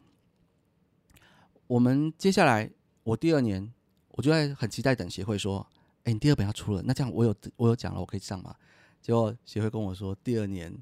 [1.67, 2.69] 我们接下来
[3.03, 3.71] 我第二年，
[4.12, 5.65] 我就在很期待等协会说，
[6.03, 8.56] 哎，你第二本要出了，那这样我有我有奖了，我可以上吗？
[9.01, 10.75] 结果协会跟我说，第二年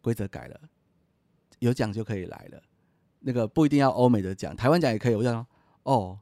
[0.00, 0.60] 规则改了，
[1.58, 2.62] 有奖就可以来了。
[3.20, 5.14] 那个不一定要欧美的奖，台湾奖也可以。
[5.14, 5.44] 我想，
[5.82, 6.18] 哦，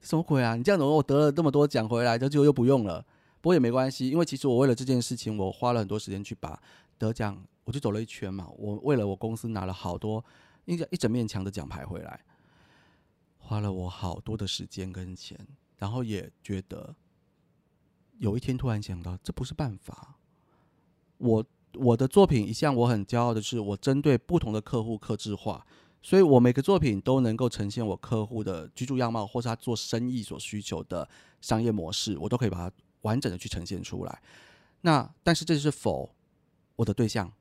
[0.00, 0.54] 什么鬼啊？
[0.54, 3.04] 你这样子，我得了这么多奖回来，就就又不用了。
[3.40, 6.60] 不过也没关系，因为其实我为了这件事情，我花了很多时间去把
[6.96, 8.48] 得奖，我就走了一圈嘛。
[8.56, 10.24] 我为了我公司拿了好多
[10.64, 12.20] 一一整面墙的奖牌回来，
[13.46, 15.38] 花了我好多的时间跟钱，
[15.76, 16.96] 然后也觉得
[18.18, 20.16] 有一天突然想到，这不是办法。
[21.18, 25.66] 我我的作品一向我很骄傲的是，我针对不同的客户克制化。
[26.00, 31.06] 所以我每个作品都能够呈现我客户的居住样貌，或是他做生意所需求的
[31.40, 34.22] 商业模式，我都可以把它完整的去呈现出来。
[34.80, 36.14] 那但是这是否
[36.76, 37.32] 我的对象，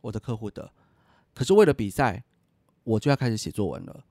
[0.00, 0.72] 我的客户的？
[1.34, 2.24] 可是为了比赛，
[2.84, 4.04] 我就要开始写作文了。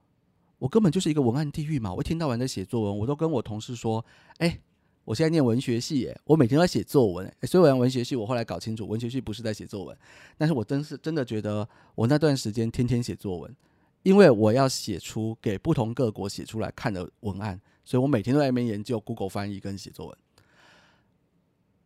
[0.60, 1.91] 我根本就是一个文案地狱嘛！
[1.91, 4.06] 我一天到晚在写作文，我都跟我同事说
[4.38, 4.60] ：“哎，
[5.06, 9.98] 我现在念文学系，耶，我每天都在写作文。”所以我文学系，我后来搞清楚，文学系不是在写作文。
[10.38, 13.56] 但是我真是真的觉得，我那段时间天天写作文。
[14.04, 20.17] 因为我要写出给不同各国写出来看的文案，所以我每天都在那边研究 Google 翻译跟写作文，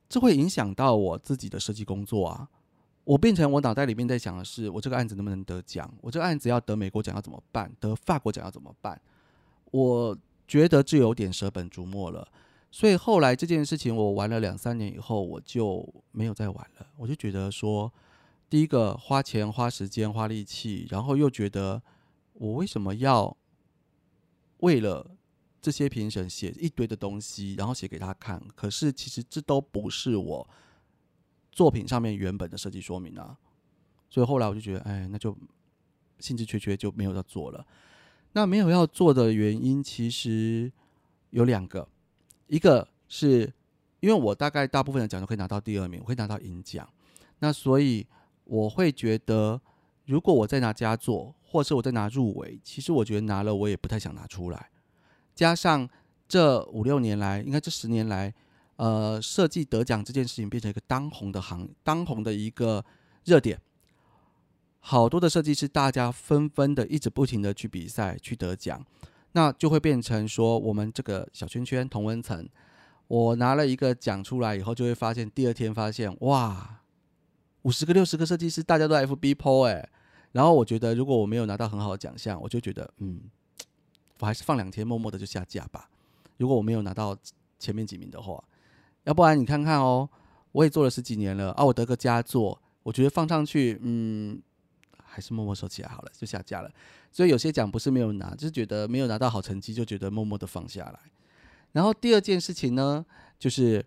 [0.07, 2.47] 这会影响到我自己的设计工作啊！
[3.03, 5.93] 我变成我脑袋里面在想的是，我这个案子能不能得奖？
[6.01, 7.71] 我这个案子要得美国奖要怎么办？
[7.79, 8.99] 得法国奖要怎么办？
[9.71, 12.27] 我觉得这有点舍本逐末了。
[12.71, 16.87] 所以后来这件事情我玩了两三年以后，我就没有再玩了。
[16.97, 17.91] 我就觉得说，
[18.49, 21.81] 第一个花钱、花时间、花力气，然后又觉得。
[22.35, 23.37] 我为什么要
[24.61, 25.15] 为了
[25.61, 28.41] 这些评审写一堆的东西，然后写给他看？
[28.55, 30.49] 可是其实这都不是我
[31.53, 33.37] 作品上面原本的设计说明啊。
[34.09, 35.33] 所以后来我就觉得，哎，那就
[36.19, 37.65] 兴致缺缺就没有要做了。
[38.33, 40.71] 那没有要做的原因其实
[41.29, 41.87] 有两个，
[42.47, 43.53] 一个是
[44.01, 46.89] 因为我大概大部分的奖都可以拿到第二名，我会拿到银奖，
[47.39, 48.05] 那所以
[48.43, 49.61] 我会觉得。
[50.05, 54.69] 如果我再拿佳作，或是我再拿入围，其实我觉得拿了我也不太想拿出来，
[55.33, 55.89] 加上
[56.27, 58.35] 这五六年来，应该这十年来，
[58.75, 62.83] 呃，设计得奖这件事情变成一个当红的行当红的一个
[63.25, 63.59] 热点。
[64.79, 68.85] 好多的设计师，大家纷纷的一直不停的去比赛去得奖，
[69.31, 72.49] 那就会变成说，我们这个小圈圈同温层，
[73.07, 76.81] 我拿了一个奖出来以后，就会发现第二天发现，哇，
[77.61, 79.89] 五十个六十个设计师，大家都 FB PO 哎，
[80.33, 83.21] 然后我觉得如果我没有拿到很好的奖项，我就觉得，嗯，
[84.19, 85.89] 我还是放两天，默默的就下架吧。
[86.35, 87.15] 如果我没有拿到
[87.57, 88.43] 前面几名的话，
[89.03, 90.09] 要不然你看看哦，
[90.51, 94.41] 我也做了十几年了啊，我得个佳作，我觉得放上去，嗯。
[95.15, 96.71] 还是默默收起来好了，就下架了。
[97.11, 100.99] 所以有些奖不是没有拿，就是觉得没有拿到好成绩，就觉得默默的放下来。
[101.73, 103.05] 然后第二件事情呢，
[103.37, 103.85] 就是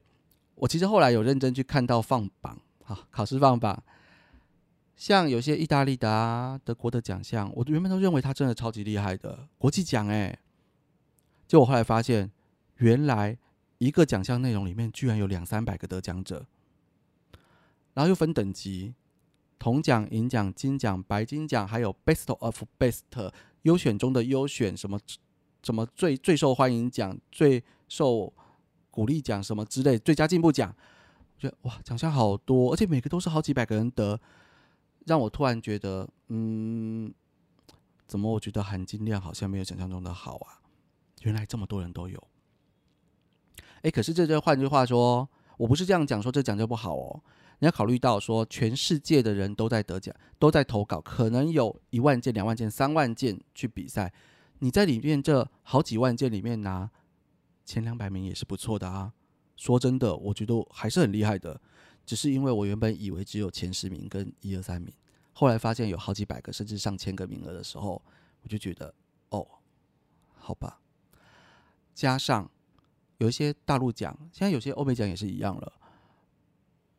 [0.55, 3.83] 我其实后来有认真去看到放榜，好考试放榜，
[4.95, 10.39] 像有些意大利的啊、德国的奖项，我原本都认为他真的超级厉害的国际奖，哎，
[11.49, 12.31] 就我后来发现，
[12.77, 13.37] 原来
[13.79, 16.47] 一个奖项内容里面居然有两三百个得奖者，
[17.95, 18.95] 然后又分等级。
[19.59, 25.01] 铜奖、银奖、金奖、白金奖，还有 Best of Best 优选中的优选，什么
[25.63, 28.31] 什么最最受欢迎奖、最受
[28.91, 30.77] 鼓励奖什么之类，最佳进步奖，
[31.35, 34.21] 我觉得哇，奖项好多，而且每个都是好几百个人得，
[35.07, 37.13] 让我突然觉得，嗯，
[38.07, 40.61] 怎么我觉得含金量好像没有想象中的好啊？
[41.23, 42.23] 原来这么多人都有。
[43.87, 47.23] 哎，可是这就换句话说，我不是这样讲说这奖就不好哦。
[47.61, 54.13] 你要考虑到说，全世界的人都在得奖，都在投稿，可能有一万件、两万件、三万件去比赛。
[54.59, 56.91] 你在里面这好几万件里面拿
[57.65, 59.13] 前两百名也是不错的啊。
[59.55, 61.61] 说真的，我觉得还是很厉害的。
[62.05, 64.93] 只是因为我原本以为只有前十名跟一二三名，
[65.33, 68.03] 后来发现有好几百个甚至上千个名额的时候，
[68.43, 68.93] 我就觉得
[69.29, 69.47] 哦，
[70.35, 70.81] 好吧。
[71.95, 72.51] 加上
[73.19, 75.73] 有一些大陆奖，现在有些欧美奖也是一样了。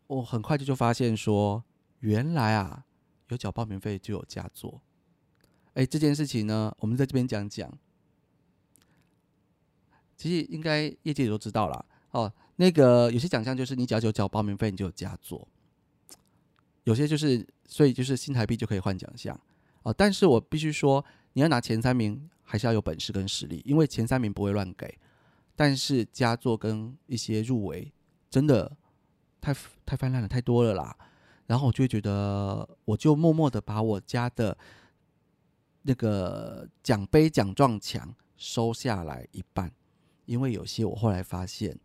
[0.08, 1.64] 我很快就就发现说，
[2.00, 2.86] 原来啊，
[3.30, 4.82] 有缴报名费就有佳作。
[5.74, 7.72] 哎，这件事情呢，我们在这边讲讲。
[10.16, 12.34] 其实应该业界也都知道了哦。
[12.56, 15.48] 那个有些奖项就是你只要有缴报名费，你就有佳作。
[16.86, 19.40] 有些就是，所以就是新台币就可以换奖项
[19.84, 19.94] 哦。
[19.94, 24.98] 但是我必须说，你要拿前三名，还是要有本事跟实力，因为前三名不会乱给，
[25.58, 27.92] 但是佳作跟一些入围
[28.30, 28.78] 真的。
[29.40, 30.98] 太太泛滥了，太多了啦。
[31.46, 34.58] 然后我就会觉得，我就默默的把我家的
[35.84, 39.72] 那个奖杯奖状墙收下来一半，
[40.26, 41.78] 因为有些我后来发现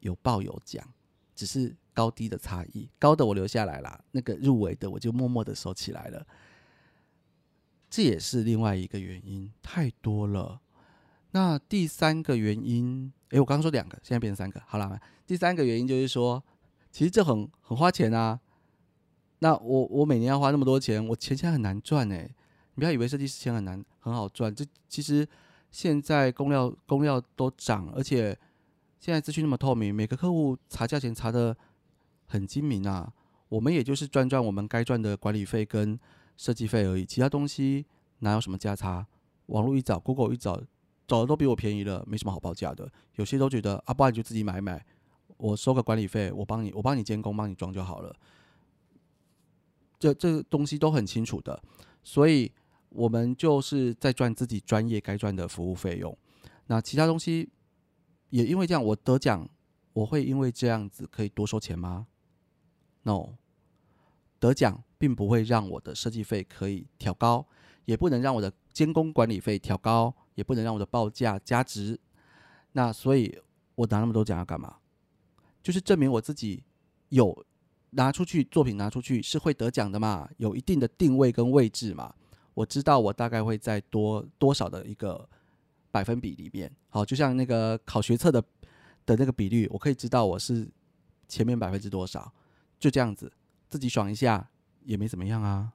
[0.00, 0.86] 有报有奖，
[1.34, 6.24] 只是高低的差异，高的我留下来了，那个入围的我就默默的收起来了。
[7.88, 10.60] 这也是另外一个原因，太多了。
[11.32, 15.00] 那第三个原因，诶，我刚刚说两个，现在变成三个，好了。
[15.26, 16.42] 第三个原因就是说。
[16.92, 18.40] 其实这很很花钱啊，
[19.38, 22.28] 那我我每年要花那么多钱，我钱现在很难赚哎。
[22.74, 25.24] 你不要以为设计师钱很难很好赚，这其实
[25.70, 28.36] 现在工料工料都涨，而且
[28.98, 31.56] 现在资讯那么透明，每个客户查价钱查的
[32.26, 33.12] 很精明啊。
[33.50, 35.96] 我们也就是赚赚我们该赚的管理费跟
[36.36, 37.86] 设计费而已，其他东西
[38.18, 39.06] 哪有什么价差？
[39.46, 40.60] 网络一找，Google 一找，
[41.10, 42.88] 找的都比我便宜了，没什么好报价的。
[43.16, 44.86] 有些都觉得啊，不然你就自己买买。
[45.38, 48.14] 我收个管理费，我帮你，我帮你监工，帮你装就好了。
[49.98, 51.60] 这这东西都很清楚的，
[52.04, 52.52] 所以
[52.90, 56.16] 我们就是在赚自己专业该赚的服务费用。
[56.66, 57.50] 那其他东西
[58.28, 59.48] 也因为这样，我得奖，
[59.94, 62.06] 我会因为这样子可以多收钱吗
[63.02, 63.30] ？No，
[64.38, 67.46] 得奖并不会让我的设计费可以调高，
[67.86, 72.00] 也不能让我的监工管理费调高，也不能让我的报价加值。
[72.72, 73.38] 那所以，
[73.74, 74.76] 我拿那么多奖要干嘛？
[75.62, 76.64] 就是证明我自己
[77.10, 77.44] 有
[77.90, 82.14] 拿出去作品拿出去是会得奖的嘛，有一定的定位跟位置嘛。
[82.54, 85.28] 我知道我大概会在多多少的一个
[85.90, 88.42] 百分比里面，好，就像那个考学测的
[89.04, 90.66] 的那个比率，我可以知道我是
[91.28, 92.32] 前面百分之多少，
[92.78, 93.30] 就这样子
[93.68, 94.48] 自己爽一下
[94.84, 95.72] 也没怎么样啊。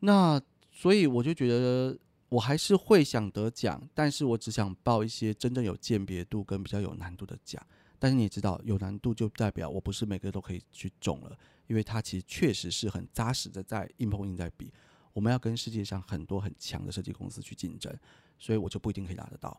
[0.00, 0.38] 那
[0.70, 1.96] 所以我就觉得
[2.36, 7.64] 我还是会想得奖，但是我只想报一些真正有鉴别度跟比较有难度的奖。
[7.98, 14.70] 但是你也知道，有难度就代表我不是每个都可以去中了，因为它其实确实是很扎实的在硬碰硬在比，
[15.14, 17.90] 我们要跟世界上很多很强的设计公司去竞争，
[18.38, 19.58] 所以我就不一定可以拿得到。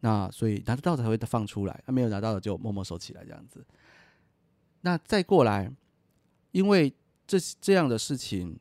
[0.00, 3.64] 那所以拿得到的才会放出来，那没有拿到的就默默收起来这样子。
[4.80, 5.70] 那再过来，
[6.50, 6.92] 因为
[7.28, 8.58] 这这样的事情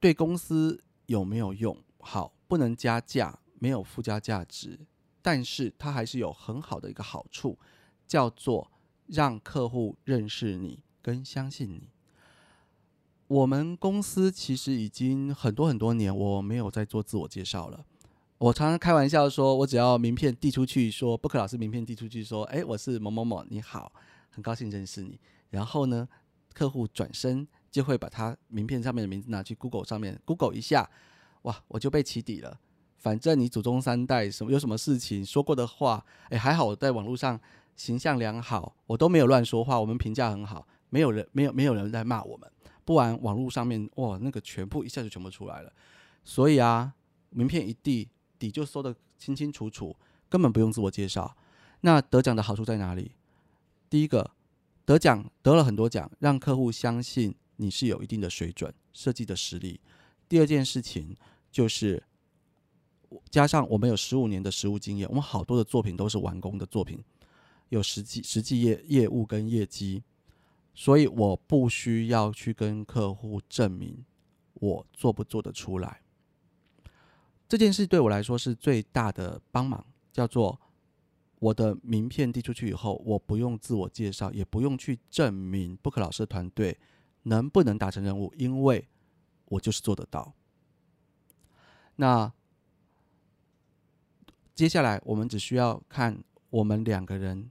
[0.00, 1.76] 对公司有没有用？
[1.98, 3.40] 好，不能加价。
[3.60, 4.78] 没有附加价值，
[5.20, 7.58] 但是它还是有很好的一个好处，
[8.06, 8.70] 叫做
[9.08, 11.88] 让客户认识你跟相信你。
[13.26, 17.84] 我们公司其实已经很多很多年，我没有在做自我介绍了。
[18.38, 23.92] 我常常开玩笑说，我只要名片递出去，说布克老师名片递出去，说，哎，我是某某某，你好，
[24.30, 25.18] 很高兴认识你。
[25.50, 26.08] 然后呢，
[26.54, 30.88] 客户转身就会把他名片上面的名字拿去 Google 上面 Google 一下，
[31.42, 32.58] 哇，我就被起底了。
[32.96, 37.38] 反正你祖宗三代什么有什么事情说过的话，哎，还好我在网络上
[37.76, 42.50] 形象良好，我都没有乱说话，我们评价很好，没有人没有没有人在骂我们。
[42.84, 45.72] 不然网络上面哇，那个全部一下就全部出来了。
[46.24, 46.92] 所以啊，
[47.30, 49.94] 名片一递，底就收的清清楚楚，
[50.28, 51.36] 根本不用自我介绍。
[51.82, 53.12] 那得奖的好处在哪里？
[53.88, 54.32] 第一个，
[54.84, 59.78] 得奖得了很多奖，让客户相信你是有一定的水准、设计的实力。
[60.28, 61.14] 第二件事情
[61.52, 62.02] 就是，
[63.30, 67.02] 加上我们有十五年的实务经验，我们好多的作品都是完工的作品，
[67.68, 70.02] 有实际实际业业务跟业绩。
[70.74, 74.04] 所以我不需要去跟客户证明
[74.54, 76.02] 我做不做得出来。
[77.48, 80.60] 这件事对我来说是最大的帮忙，叫做
[81.40, 86.78] 我的名片递出去以后，我不用自我介绍，也不用去证明 Book 老师的团队
[87.28, 88.86] 能不能达成任务，因为
[89.46, 90.32] 我就是做得到。
[91.96, 92.32] 那
[94.54, 97.50] 接下来我们只需要看我们两个人。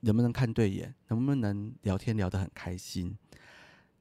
[0.00, 0.94] 能不能看对眼？
[1.08, 3.18] 能不能聊天聊得很开心？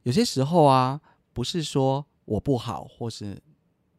[0.04, 1.02] 有些时候啊，
[1.34, 3.42] 不是说我不好，或是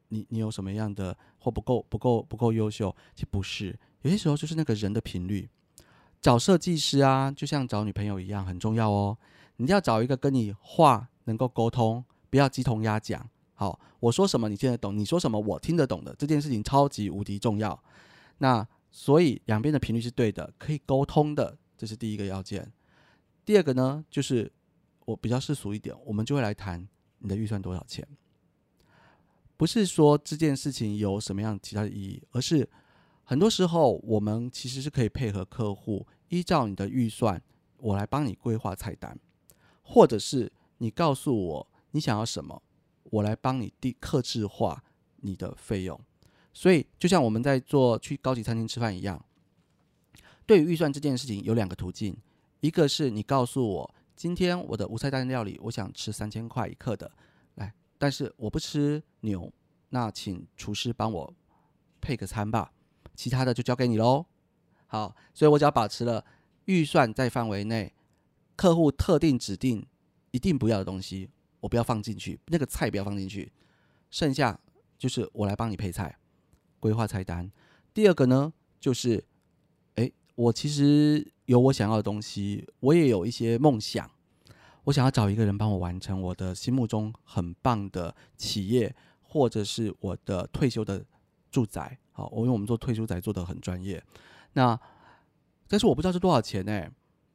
[0.07, 3.77] 你你有什么样的或不够不够不够优秀，其实不是。
[4.03, 5.51] 有些时候就是那个人的频率。
[6.21, 9.19] 找设计师啊，就像找女朋友一样，很重要哦。
[9.59, 13.29] 你要找一个跟你话能够沟通，不要鸡同鸭讲。
[13.55, 17.81] 好，我说什么你听得懂，你说什么我听得懂的，这件事情超级无敌重要。
[18.39, 21.59] 那所以两边的频率是对的，可以沟通的。
[21.77, 22.73] 这是第一个要件，
[23.45, 24.51] 第二个呢，就是
[25.05, 28.07] 我比较世俗一点，我们就会来谈你的预算多少钱。
[29.57, 32.69] 不是说这件事情有什么样其他的意义，而是
[33.25, 37.43] 很多时候我们其实是可以配合客户，依照你的预算，
[37.79, 39.19] 我来帮你规划菜单，
[39.91, 42.63] 或者是你告诉我你想要什么，
[43.05, 44.85] 我来帮你定克制化
[45.17, 45.99] 你的费用。
[46.53, 49.25] 所以就像我们在做去高级餐厅吃饭一样。
[50.45, 52.15] 对于预算这件事情有两个途径，
[52.61, 57.11] 一个是你告诉我今天我的无菜单料理，我想吃三千块一克的，
[57.55, 59.51] 来，但是我不吃牛，
[59.89, 61.35] 那请厨师帮我
[62.01, 62.73] 配个餐吧，
[63.15, 64.27] 其他的就交给你喽。
[64.87, 66.23] 好，所以我只要保持了
[66.67, 67.95] 预算在范围内，
[68.59, 69.87] 客户特定指定
[70.33, 73.53] 一定不要的东西，我不要放进去，那个菜不要放进去，
[74.11, 74.59] 剩下
[74.99, 76.19] 就是我来帮你配菜，
[76.81, 77.49] 规划菜单。
[77.95, 79.25] 第二个呢，就是。
[80.39, 84.09] 我其实有我想要的东西，我也有一些梦想，
[84.85, 91.05] 我想要找一个人帮我完成我的心目中很棒的企业，或者是我的退休的
[91.51, 91.99] 住宅。
[92.13, 94.01] 好，我因为我们做退休宅做的很专业，
[94.53, 94.79] 那
[95.67, 96.89] 但是我不知道是多少钱呢？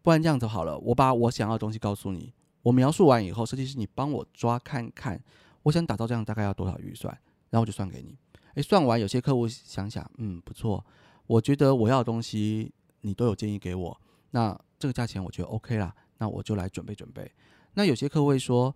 [0.04, 5.20] 不然这样子好了，我把我想要的东西告诉你，我描述完以后，设计师你帮我抓看看，
[5.64, 7.12] 我想打造这样大概要多少预算，
[7.50, 8.16] 然后我就算给你。
[8.54, 10.86] 诶，算完有些客户想想，嗯，不错，
[11.26, 12.72] 我觉得我要的东西。
[13.06, 17.30] 你都有建议给我，那这个价钱我觉得 OK 啦，那我就来准备准备。
[17.74, 18.74] 那有些客户会说，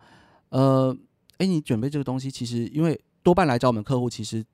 [0.49, 0.93] 呃，
[1.37, 4.45] 诶，你准备这个东西，其实因为多半来找我们客户，其实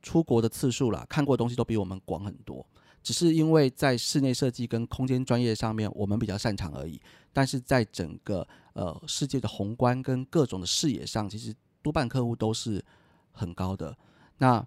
[0.00, 2.66] 出国的次数啦，看过的东西都比我们广很多，
[3.02, 7.00] 只是因为在室内设计跟空间专业上面，我们比较擅长而已。
[7.32, 12.84] 但是在整个呃世界的宏观跟各种的视野上，其实多半客户都是
[13.32, 13.96] 很高的。
[14.38, 14.66] 那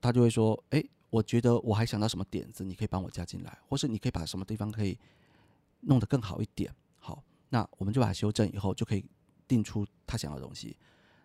[0.00, 0.88] 他就会说，诶。
[1.08, 4.98] 我觉得我还想到什么点子，你可以帮我加进来，或是你可以把什么地方可以
[5.82, 6.70] 弄得更好一点。
[6.98, 9.02] 好，那我们就把它修正以后，就可以
[9.46, 10.76] 定出他想要的东西。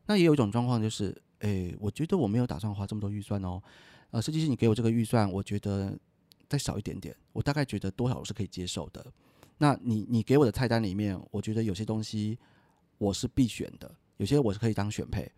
[0.05, 3.61] 那也有一种状况就是，诶，我觉得我没有打算花这么多预算哦。
[4.11, 5.97] 呃，设计师，你给我这个预算，我觉得
[6.47, 9.05] 再少一点点，我大概觉得多少我是可以接受的。
[9.57, 12.37] 那你你给我的菜单里面，我觉得有些东西
[12.97, 15.31] 我是必选的，有些我是可以当选配。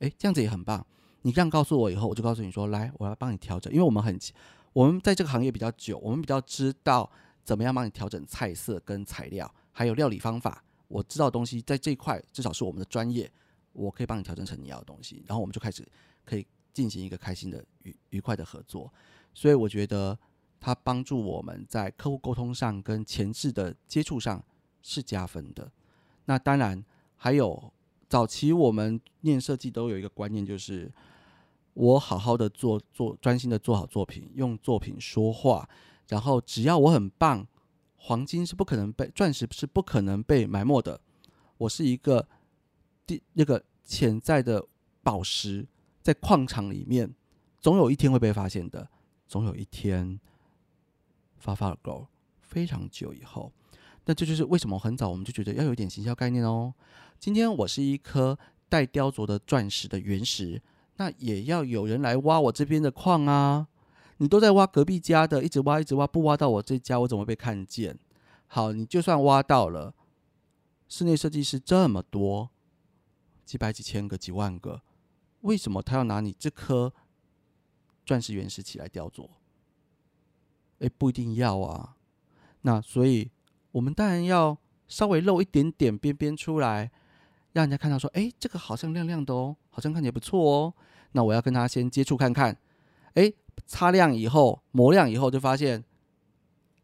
[0.00, 0.84] 诶，这样子也很棒。
[1.22, 4.18] 你这样告诉我以后，我就告诉你说：“来，我要帮你调整，因为我们很，
[4.72, 7.10] 我们在这个行业比较久，我们比较知道
[7.44, 10.62] 怎么样帮你调整菜色跟材料，还有料理方法。
[10.88, 13.30] 我知道东西在这一块，至少是我们的专业，
[13.72, 15.24] 我可以帮你调整成你要的东西。
[15.26, 15.86] 然后我们就开始
[16.24, 16.46] 可以
[16.76, 18.92] 进行一个开心的愉愉快的合作。
[19.32, 20.18] 所以我觉得
[20.60, 24.44] 它帮助我们在客户沟通上跟前置的接触上
[24.82, 25.72] 是加分的。
[26.26, 26.84] 那当然
[27.16, 27.72] 还有
[28.08, 30.92] 早期我们念设计都有一个观念，就是。
[31.78, 35.68] 我好好的做做专心的做好作品，用作品说话，
[36.08, 37.46] 然后只要我很棒，
[37.96, 40.98] 黄金是不可能被钻石是不可能被埋没的。
[41.58, 42.26] 我是一个
[43.06, 44.66] 第那个潜在的
[45.02, 45.66] 宝石，
[46.06, 47.12] 在矿场里面，
[47.58, 48.88] 总有一天会被发现的，
[49.26, 50.20] 总有一天
[51.36, 52.06] 发发了狗，
[52.40, 53.50] 非常久以后。
[54.04, 56.72] 那这就是为什么很早我们就觉得要有点行销概念哦。
[57.18, 58.38] 今天我是一颗
[58.68, 60.62] 带雕琢的钻石的原石，
[60.98, 63.66] 那也要有人来挖我这边的矿啊。
[64.18, 67.98] 你都在挖隔壁家的，一直挖一直挖，不挖到我这家，我怎么被看见？
[68.46, 69.92] 好，你就算挖到了，
[70.86, 72.48] 室内设计师这么多，
[73.44, 74.82] 几百几千个几万个，
[75.46, 76.92] 为什么他要拿你这颗
[78.04, 79.28] 钻石原石起来雕琢？
[80.80, 81.96] 哎，不一定要啊。
[82.60, 83.30] 那所以。
[83.72, 84.56] 我们当然要
[84.88, 86.90] 稍微露一点点边边出来，
[87.52, 90.72] 让人家看到说：“哎，这个好像亮亮的哦，好像看起来不错哦。”
[91.12, 92.56] 那我要跟他先接触看看。
[93.12, 93.30] 哎，
[93.66, 95.84] 擦亮以后，磨亮以后，就发现，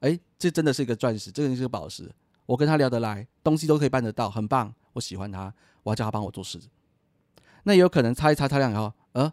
[0.00, 2.14] 哎，这真的是一个钻石，这个是个宝石。
[2.44, 4.74] 我跟他聊得来，东西都可以办得到，很棒。
[4.92, 6.60] 我喜欢他，我要叫他帮我做事。
[7.64, 9.32] 那也有可能擦一擦擦亮以后，呃，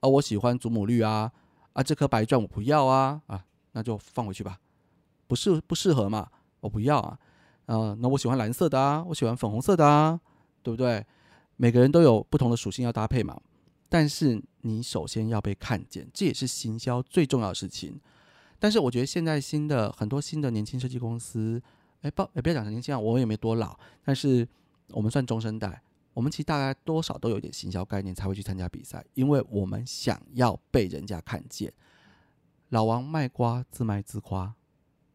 [0.00, 1.32] 啊，我喜欢祖母绿啊，
[1.72, 4.58] 啊，这颗白钻我不要啊，啊，那就放回去吧，
[5.26, 6.28] 不适不适合嘛。
[6.60, 7.18] 我不要啊，
[7.66, 10.18] 呃，那我喜欢蓝色的啊，我喜欢粉红色的啊，
[10.62, 11.04] 对不对？
[11.56, 13.40] 每个人都有不同的属性要搭配嘛。
[13.88, 18.00] 但是你首先要被看见，这也是行销最重要的事情。
[18.58, 21.62] 但是我觉得现在新的很多新的年轻设计公司，
[22.00, 24.48] 哎，不，哎，不要讲年轻啊，我也没多老，但是
[24.88, 25.80] 我们算中生代，
[26.16, 31.70] 我们其实大概多少都有点行销概念才会去参加比赛，因为我们想要被人家看见。
[32.70, 34.54] 老王卖瓜，自卖自夸。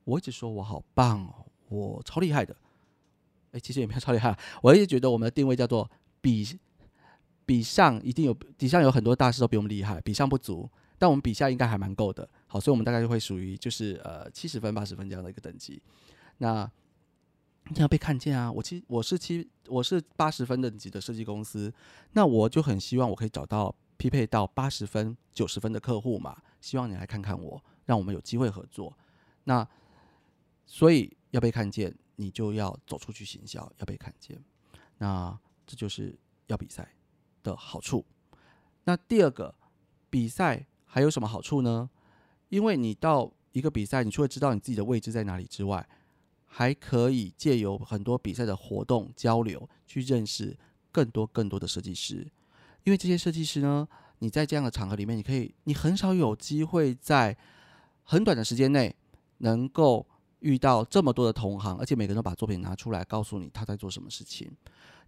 [0.04, 2.56] 我一直说我好棒哦，我超厉害的。
[3.52, 5.90] 哎，其实也没有超厉害，我一直觉得我们的定位叫做
[6.22, 6.48] 比
[7.48, 12.30] 比上一定有底下有很多大师都比我们厉害，比上不足，但我们比下应该还蛮够的。
[12.46, 15.82] 好，所以我们大概就会属于就是呃七十分八十分这样的一个等级。
[16.38, 16.72] 那
[17.76, 18.52] 要被看见啊！
[18.52, 21.74] 我其我是七我是八十分等级的设计公司，
[22.14, 26.42] 那我就很希望我可以找到匹配到八十分九十分的客户嘛。
[26.60, 28.96] 希望你来看看我，让我们有机会合作。
[29.46, 29.68] 那
[30.66, 34.40] 所以要被看见，你就要走出去行销，要被看见。
[34.98, 36.18] 那这就是
[36.48, 36.94] 要比赛
[37.42, 38.06] 的好处。
[38.84, 39.56] 那第二个，
[40.10, 41.90] 比赛还有什么好处呢？
[42.50, 45.88] 因为你到一个比赛，你除了知道你自己的位置在哪里之外，
[46.52, 50.56] 还可以借由很多比赛的活动交流，去认识
[50.92, 52.30] 更多更多的设计师。
[52.84, 53.88] 因为这些设计师呢，
[54.20, 57.38] 你在这样的场合里面，你可以，你很少有机会在
[58.04, 58.96] 很短的时间内
[59.38, 60.06] 能够。
[60.42, 64.52] 遇到这么多的同行，而且每个人都把作品拿出来告诉你他在做什么事情，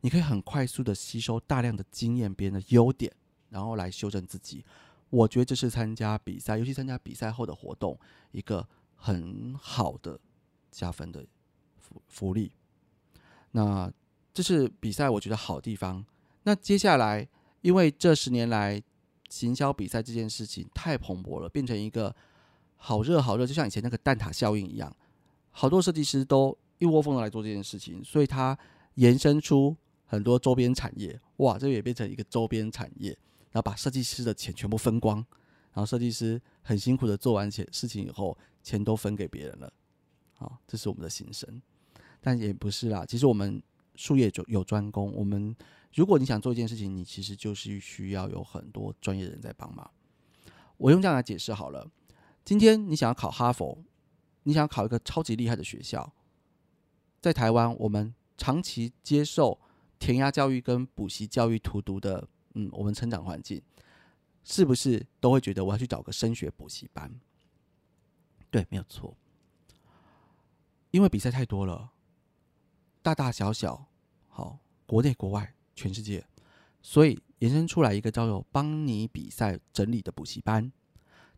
[0.01, 3.11] 你可以很快速的吸收大量的经验，别人的优点，
[3.49, 4.63] 然后来修正自己。
[5.09, 7.99] 我觉得这是参加比赛，尤其参加比赛后的活动，
[8.31, 8.63] 一个
[8.95, 10.19] 很好的
[10.73, 11.25] 加分的
[11.77, 12.51] 福福利。
[13.51, 13.91] 那
[14.33, 16.03] 这是比赛我觉得好地方。
[16.43, 17.27] 那接下来，
[17.61, 18.81] 因为这十年来
[19.29, 22.13] 行销比赛这件事情太蓬勃了，变成一个
[22.75, 24.93] 好热好热，就像以前那个蛋挞效应一样。
[25.51, 28.57] 好多设计师都一窝蜂的来做这件事情，所以它
[28.95, 33.11] 延伸出很多周边产业，哇，这也变成一个周边产业，
[33.51, 35.17] 然后把设计师的钱全部分光，
[35.73, 39.71] 然后设计师很辛苦的做完钱事情以后，钱都分给别人了，
[40.43, 41.61] 好，这是我们的心声，
[42.19, 43.63] 但也不是啦，其实我们
[43.95, 45.55] 术业有有专攻，我们
[45.93, 49.89] 如果你想做一件事情，你其实就是需要有很多专业人在帮忙。
[50.75, 51.89] 我用这样来解释好了，
[52.43, 53.83] 今天你想要考哈佛。
[54.45, 56.13] 你想要考一个超级厉害的学校，
[57.21, 59.57] 在台湾，我们长期接受
[59.97, 63.61] 填鸭教育跟补习教育荼毒的，嗯，我们成长环境，
[64.43, 67.09] 是不是都会觉得我要去找个升学补习班？
[68.51, 69.15] 对，没有错，
[70.93, 71.89] 因为比赛太多了，
[73.01, 73.87] 大大小小，
[74.29, 76.23] 好，国内国外，全世界，
[76.83, 80.71] 所以延伸出来一个叫做帮你比赛整理的补习班，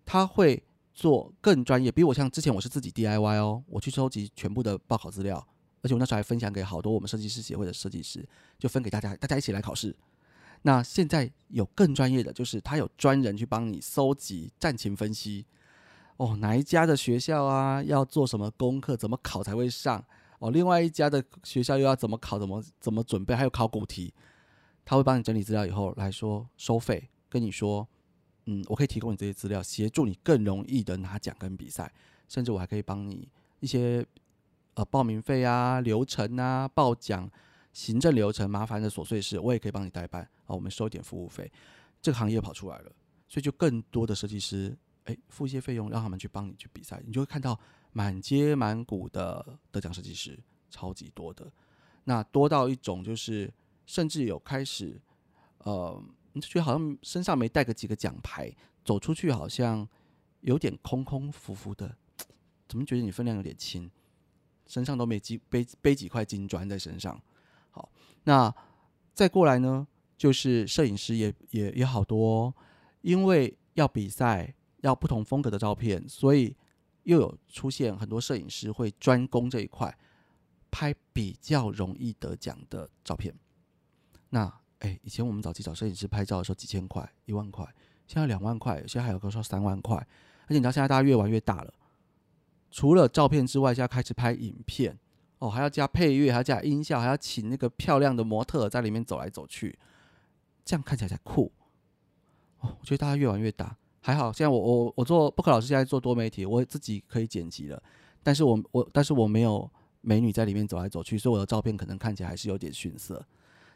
[0.06, 0.62] 他会。
[0.98, 5.46] 做更专业，比我像之前我是自己 DIY 哦，我去收集全部的报考资料，
[5.82, 8.26] 而且我那时候还分享给好多我们设计师协会的设计师，
[8.58, 9.94] 就分给大家，大家一起来考试。
[10.62, 15.46] 那现在有更专业的，就是他有专人去帮你搜集战情分析，
[16.18, 20.04] 哦，哪一家的学校啊要做什么功课，怎么考才会上？
[20.40, 24.14] 哦，另外一家的学校又要怎么考，怎么怎么准备，还有考古题，
[24.84, 27.88] 他会帮你整理资料以后来说收费，跟你说。
[28.48, 31.92] 嗯，我可以提供你这些资料，协助你更容易的拿奖跟比赛，
[32.28, 33.28] 甚至我还可以帮你
[33.60, 34.06] 一些
[34.76, 37.28] 呃报名费啊、流程啊、报奖、
[37.74, 40.54] 行政流程麻烦的琐碎事，我也可以帮你代办啊。
[40.54, 41.52] 我们收一点服务费，
[42.04, 42.92] 这个行业跑出来了，
[43.28, 47.60] 所以就更多的设计师，哎，付一些费用让他们去帮你去比赛，你就会看到
[47.94, 50.38] 满街满谷的得奖设计师，
[50.70, 51.52] 超级多的。
[52.04, 53.52] 那多到一种就是，
[53.86, 55.02] 甚至有开始，
[55.60, 56.04] 呃，
[56.34, 59.88] 你就觉得好像身上没带个几个奖牌，走出去好像
[60.42, 61.96] 有点空空浮浮的，
[62.68, 63.90] 怎么觉得你分量有点轻？
[64.68, 67.22] 身上都没几背背几块金砖在身上。
[67.70, 67.92] 好，
[68.24, 68.54] 那
[69.14, 69.88] 再过来呢？
[70.18, 72.54] 就是摄影师也也也好多，
[73.02, 74.56] 因为要比赛
[74.86, 76.56] 要不同风格的照片，所以
[77.04, 79.98] 又有出现很多摄影师会专攻这一块，
[80.70, 83.34] 拍比较容易得奖的照片。
[84.30, 87.66] 那哎，以前我们早期找摄影师拍照的时候几千块、一万块，
[88.06, 89.98] 现在两万块，有些还有个说三万块。
[89.98, 91.74] 而且你知道现在大家越玩越大了，
[92.70, 95.00] 除了照片之外，现在开始拍影片
[95.40, 99.80] 哦，还要加配乐，还要加音效，还要请那个漂亮的模特在里面走来走去。
[100.64, 101.52] 这样看起来才酷
[102.60, 102.78] 哦！
[102.80, 104.32] 我觉得大家越玩越大，还好。
[104.32, 107.84] 现在我我我做布克老师，现在做多媒体，我自己可以剪辑了。
[108.22, 109.68] 但是我我但是我没有
[110.02, 113.26] 美女在里面走来走去，所以我的照片可能看起来还是有点逊色。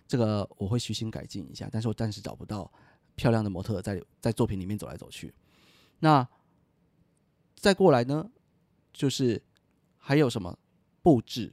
[0.08, 1.68] 这个我会虚心改进一下。
[1.72, 2.72] 但是我暂时找不到
[3.16, 5.34] 漂亮的模特在在作品里面走来走去。
[5.98, 6.28] 那
[7.56, 8.30] 再过来呢，
[8.94, 9.42] 就是
[9.98, 10.56] 还有什么
[11.02, 11.52] 布置？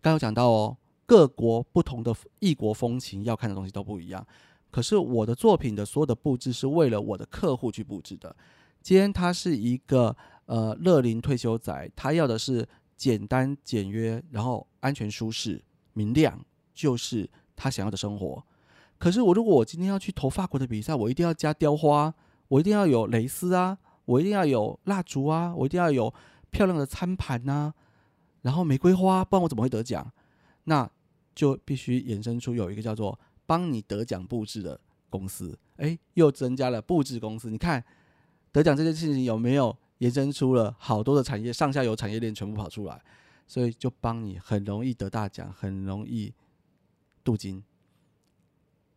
[0.00, 4.26] 刚有讲到哦，各国不同的异国风情，要看的东西都不一样。
[4.70, 8.34] 可是我的作品的所有的布置是为了我的客户去布置的。
[8.80, 10.16] 今天他是一个
[10.46, 12.66] 呃乐龄退休仔，他要的是
[12.96, 15.62] 简单简约，然后安全舒适、
[15.92, 16.42] 明亮，
[16.72, 18.42] 就是他想要的生活。
[18.96, 22.14] 可是我如果我今天要去投法国的比赛，我一定要加雕花，
[22.48, 26.12] 我一定要有蕾丝啊，我一定要有蜡烛啊，我一定要有
[26.50, 27.72] 漂亮的餐盘呐，
[28.42, 30.10] 然后玫瑰花，不然我怎么会得奖？
[30.64, 30.90] 那
[31.34, 33.18] 就必须衍生出有一个叫做。
[33.50, 37.50] 帮你得奖布置的公司，哎，又增加了布置公司。
[37.50, 37.84] 你看
[38.52, 43.02] 得奖这件事情有没有延伸出了好多的产业上下游产业链全部跑出来，
[43.48, 46.32] 所以就帮你很容易得大奖，很容易
[47.24, 47.60] 镀金，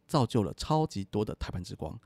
[0.05, 1.99] 造就了超级多的台湾之光。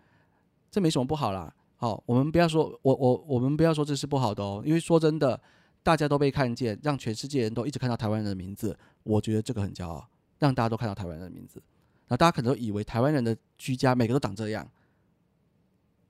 [0.71, 1.53] 这没什么不好啦。
[1.75, 5.37] 好，我们不要说，我我我们不要说这是不好的哦，因为说真的，
[5.83, 10.07] 大家都被看见，让全世界人都一直看到台湾人的名字，我觉得这个很骄傲，
[10.39, 11.61] 让大家都看到台湾人的名字。
[12.07, 14.69] 那大家可能都以为台湾人的居家每个都长这样，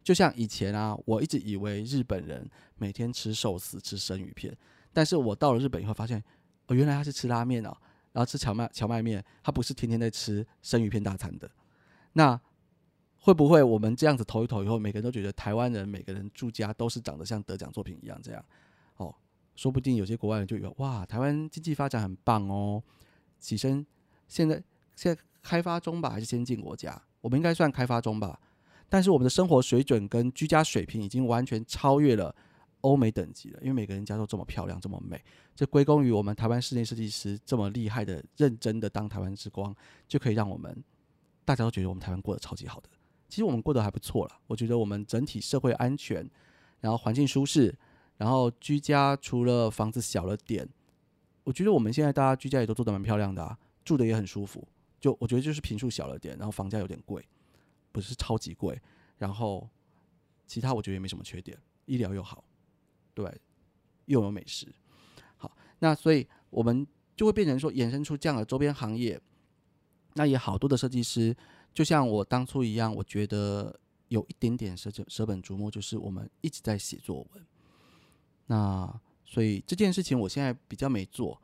[0.03, 4.55] 就像以前啊，我一直以为日本人每天吃寿司、吃生鱼片，
[4.93, 6.23] 但是我到了日本以后发现，
[6.67, 7.75] 哦，原来他是吃拉面哦，
[8.13, 11.49] 然后吃荞麦荞麦面，他不是天天在吃生鱼片大餐的。
[12.13, 12.39] 那
[13.19, 18.45] 会不会我们这样子投一投以后，每个人都觉得台湾人每个人住家都是长得像得奖作品一样这样？
[18.97, 19.13] 哦，
[19.55, 22.81] 说不定有些国外人就以为哇，台湾经济发展很棒哦，
[23.39, 23.85] 起身
[24.27, 24.63] 现在
[24.97, 25.21] 现在。
[25.43, 27.01] 开发中吧，还是先进国家？
[27.21, 28.37] 我们应该算开发中吧。
[28.89, 32.35] 但是我们的生活水准跟居家水平已经完全超越了
[32.81, 33.59] 欧美等级了。
[33.61, 35.23] 因为每个人家都这么漂亮，这么美，
[35.55, 39.73] 这归功于我们台湾室内设计师这么厉害的、认真的当台湾之光，
[40.05, 40.83] 就可以让我们
[41.45, 42.89] 大家都觉得我们台湾过得超级好的。
[43.29, 44.37] 其实我们过得还不错了。
[44.47, 46.29] 我觉得我们整体社会安全，
[46.81, 47.73] 然后环境舒适，
[48.17, 50.67] 然后居家除了房子小了点，
[51.45, 54.67] 我觉得我们现在大家居家也都做得蛮漂亮的啊，住的也很舒服。
[54.99, 57.23] 就我觉得就是平数小了点，然后房价有点贵，
[57.91, 58.81] 不是超级贵，
[59.19, 59.69] 然后
[60.47, 62.43] 其他我觉得也没什么缺点，医疗又好，
[63.13, 63.31] 对，
[64.05, 64.67] 又有美食，
[65.37, 66.85] 好，那所以我们
[67.15, 69.21] 就会变成说衍生出这样的周边行业，
[70.15, 71.35] 那也好多的设计师，
[71.73, 77.45] 就像我当初一样，我觉得有一点点舍舍本逐末，就是我们一直在写作文，
[78.47, 81.39] 那所以这件事情我现在比较没做，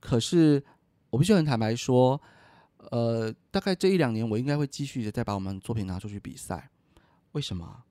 [0.00, 0.60] 可是
[1.10, 2.20] 我必须很坦白说。
[2.90, 6.70] 呃，大概这一两年，我应该会继续的再把我们作品拿出去比赛。
[7.32, 7.84] 为什么？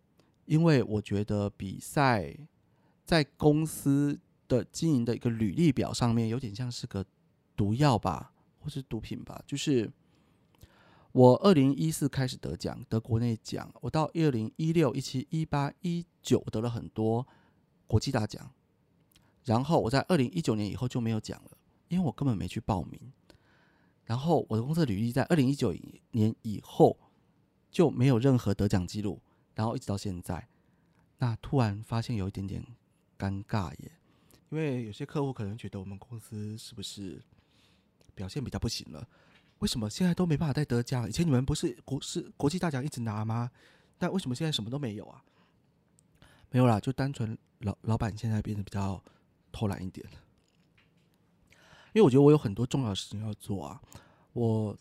[0.45, 2.35] 因为我觉得比赛
[3.03, 7.05] 在公司的经营的一个履历表上面，有点像是个
[7.55, 9.41] 毒药吧，或是毒品吧。
[9.45, 9.91] 就是
[11.11, 17.27] 我二零一四开始得奖，得国内奖，我到二零一六、一七、一八、一九得了很多
[17.87, 18.51] 国际大奖，
[19.43, 21.57] 然后我在二零一九年以后就没有奖了，
[21.87, 22.99] 因为我根本没去报名。
[24.05, 25.75] 然后我的公司履历在二零一九
[26.11, 26.97] 年以后
[27.71, 29.21] 就没有任何得奖记录，
[29.55, 30.47] 然后一直到现在，
[31.17, 32.63] 那突然发现有一点点
[33.17, 33.91] 尴尬耶，
[34.49, 37.21] 因为有些客户可能觉得我们公司是不是
[38.13, 39.07] 表现比较不行了？
[39.59, 41.07] 为什么现在都没办法再得奖？
[41.09, 43.49] 以前你们不是国是国际大奖一直拿吗？
[43.97, 45.23] 但为什么现在什么都没有啊？
[46.51, 49.01] 没有啦，就单纯老老板现在变得比较
[49.51, 50.05] 偷懒一点。
[51.95, 53.81] 因为我觉得我有很多重要的事情要做啊，
[54.33, 54.77] 我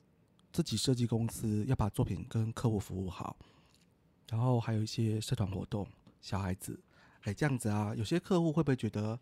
[0.52, 3.36] 自己设计公司要把作品跟客户服务好，
[4.28, 5.86] 然后还有一些社团活动，
[6.20, 6.76] 小孩子，
[7.22, 9.16] 哎，这样子啊，有些客户会不会觉得，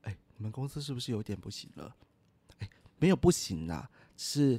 [0.00, 1.94] 哎，你们公司是不是有点不行了？
[2.60, 4.58] 哎，没有不行啦，是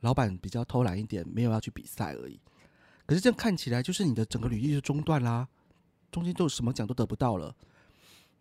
[0.00, 2.38] 老板比较偷懒一点，没有要去比赛而已。
[3.06, 5.48] 可是这样看起来，就是你的整个履历就中断啦，
[6.12, 7.56] 中间就什么奖都得不到了。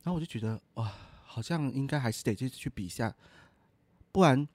[0.03, 3.15] 然后我就觉得，哇，好像应该还是得去去比赛，
[4.17, 4.47] 不然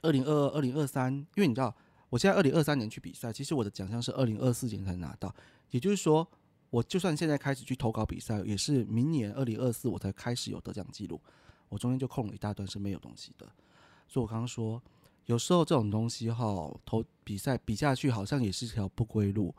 [0.00, 1.76] 二零二二、二零二三，因为你知道。
[2.08, 5.34] 我现在二零二三年去比赛，其实我的奖项是二零二四年才拿到，
[5.70, 6.26] 也就是说，
[6.70, 11.20] 我就算现在开始去投稿比赛，也是明年二零二四我才开始有得奖记录，
[11.68, 13.46] 我中间就空了一大段是没有东西的。
[14.08, 14.82] 所以我刚刚说，
[15.26, 19.54] 有时候这种东西哈，投比赛比下去好像也是条不归路，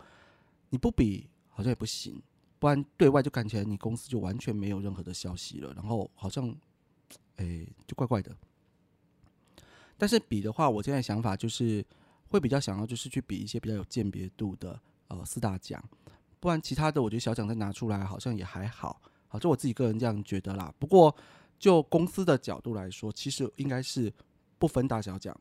[0.72, 2.20] 你不比好像也不行，
[2.58, 6.56] 不然对外就看起来你公司就完全没有任何的消息了，然后好像，
[7.36, 8.36] 哎，就怪怪的。
[9.98, 11.86] 但是比的话，我现在想法就是。
[12.30, 15.80] 会比较想要就是去比一些比较有鉴别度的呃四大奖，
[16.40, 20.74] 不然其他的我觉得小奖再拿出来好像也还好，好就我自己个人这样觉得啦。
[20.80, 21.16] 不过
[21.60, 24.12] 就公司的角度来说，其实应该是
[24.58, 25.40] 不分大小奖，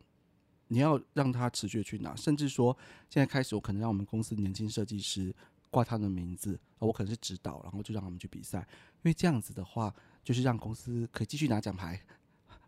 [0.68, 2.76] 你要让他持续去拿，甚至说
[3.09, 5.34] 现在开始我可能让我们公司年轻设计师
[5.70, 9.90] 挂他的名字，我可能是指导，然后就让他们去比赛，因为这样子的话
[10.22, 11.98] 就是让公司可以继续拿奖牌，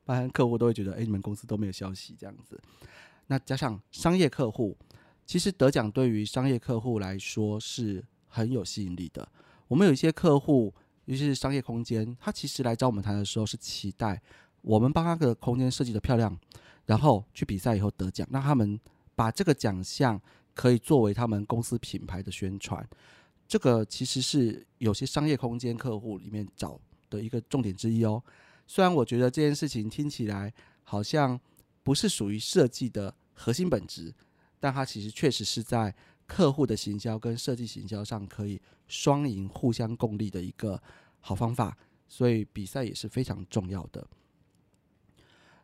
[0.05, 2.61] 不然客户都会觉得哎你们公司都没有消息这样子。
[3.27, 4.77] 那加上商业客户，
[5.25, 9.27] 其实得奖对于商业客户来说是很有吸引力的。
[9.67, 10.73] 我们有一些客户，
[11.07, 14.21] 尤其是商业空间，他其实来找我们谈的时候是期待
[14.61, 16.39] 我们帮他的空间设计的漂亮，
[16.85, 18.79] 然后去比赛以后得奖，让他们
[19.15, 20.21] 把这个奖项
[20.55, 22.87] 可以作为他们公司品牌的宣传。
[23.49, 26.79] 这个其实是有些商业空间客户里面找
[27.09, 28.23] 的一个重点之一哦。
[28.67, 30.53] 虽然我觉得这件事情听起来
[30.83, 31.41] 好像。
[31.85, 34.11] 不是属于设计的核心本质，
[34.59, 35.95] 但它其实确实是在
[36.27, 38.59] 客户的行销跟设计行销上可以
[38.89, 40.83] 双赢、互相共利的一个
[41.21, 41.77] 好方法。
[42.09, 44.03] 所以比赛也是非常重要的。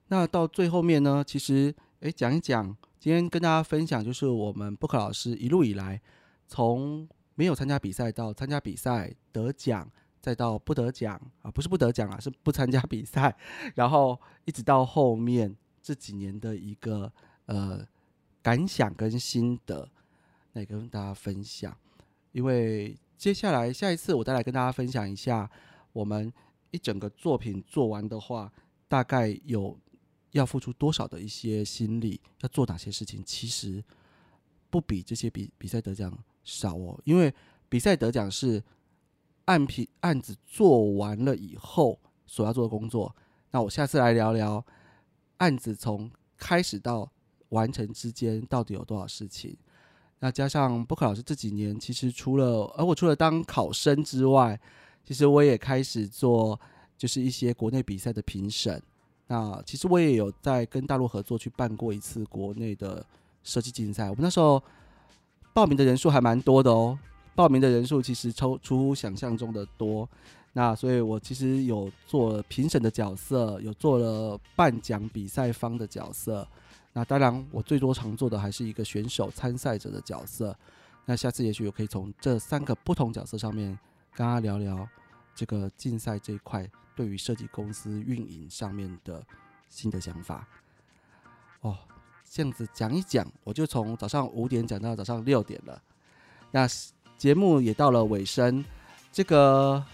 [0.08, 6.02] 那到最后面呢，其实诶讲一讲，今天跟大家分享就是我们 Book 老师一路以来，
[6.46, 9.90] 从没有参加比赛到参加比赛得奖，
[10.20, 13.36] 再到不得奖啊，不是不得奖啊，是不参加比赛，
[13.74, 15.56] 然后一直到后面。
[15.82, 17.10] 这几年的一个
[17.46, 17.84] 呃
[18.42, 19.88] 感想跟心得，
[20.52, 21.74] 来跟大家分享。
[22.32, 25.50] 因为接下来下一次我再来跟大家分享一下，
[25.94, 26.30] 我们
[26.70, 28.52] 一整个作品做完的话，
[28.88, 29.76] 大概有
[30.32, 33.82] 要付出多少的一些心力，要做哪些事情，其实
[34.68, 37.00] 不比这些比比赛得奖少哦。
[37.04, 37.34] 因为
[37.70, 38.62] 比赛得奖是
[39.50, 43.12] 案品案子做完了以后所要做的工作。
[43.50, 44.64] 那我下次来聊聊。
[45.38, 47.10] 案子从开始到
[47.48, 49.56] 完成之间到底有多少事情？
[50.20, 54.60] 那加上布克老师这几年，其实除了而我除了当考生之外，
[55.02, 56.60] 其实我也开始做
[56.96, 58.80] 就是一些国内比赛的评审。
[59.26, 63.04] 那其实我也有在跟大陆合作去办过一次国内的
[63.42, 64.10] 设计竞赛。
[64.10, 64.62] 我们那时候
[65.54, 66.98] 报名的人数还蛮多的哦，
[67.34, 70.08] 报名的人数其实超出乎想象中的多。
[70.52, 76.46] 那所以，我其实有做评审的角色，有做了颁奖比赛方的角色。
[76.92, 80.56] 那当然，我最多常做的还是一个选手参赛者的角色。
[81.04, 83.78] 那下次也许我可以从这三个不同角色上面
[84.12, 84.86] 跟他聊聊
[85.36, 89.24] 这个竞赛这一块对于设计公司运营上面的
[89.68, 90.46] 新的想法。
[91.60, 91.78] 哦，
[92.28, 95.80] 这样子讲一讲，我就从早上五点讲到早上六点了。
[96.50, 96.66] 那
[97.20, 98.64] 节目也到了尾声，
[99.12, 99.84] 这个。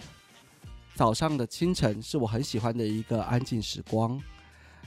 [0.95, 4.18] 早上的清晨是我很喜欢的一个安静时光。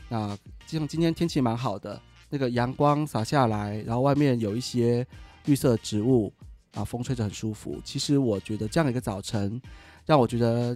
[0.08, 0.36] 那
[0.66, 5.06] 像今天天气蛮好的，那个阳光洒下来，然后外面有一些
[5.46, 6.34] 绿色植物
[6.74, 7.80] 啊，风吹着很舒服。
[7.86, 9.62] 其实我觉得这样一个早晨，
[10.08, 10.76] 让我觉得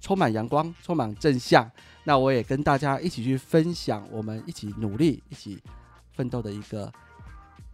[0.00, 1.70] 充满阳光，充满正向。
[2.04, 5.58] 那我也跟大家一起去分享，我们一起努力、一起
[6.12, 6.92] 奋斗的一个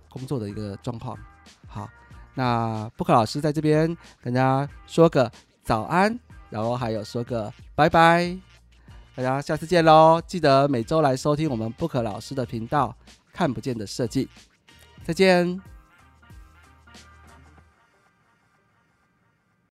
[0.09, 1.19] 工作的一个状况。
[1.67, 1.91] 好，
[2.35, 5.31] 那布克老师在这边跟大家说个
[5.63, 6.19] 早安。
[6.51, 8.39] 然后还有说个拜拜，
[9.15, 10.21] 大家下次见喽！
[10.27, 12.95] 记得每周来收听我们布克老师的频道，
[13.33, 14.29] 看不见的设计，
[15.03, 15.72] 再见。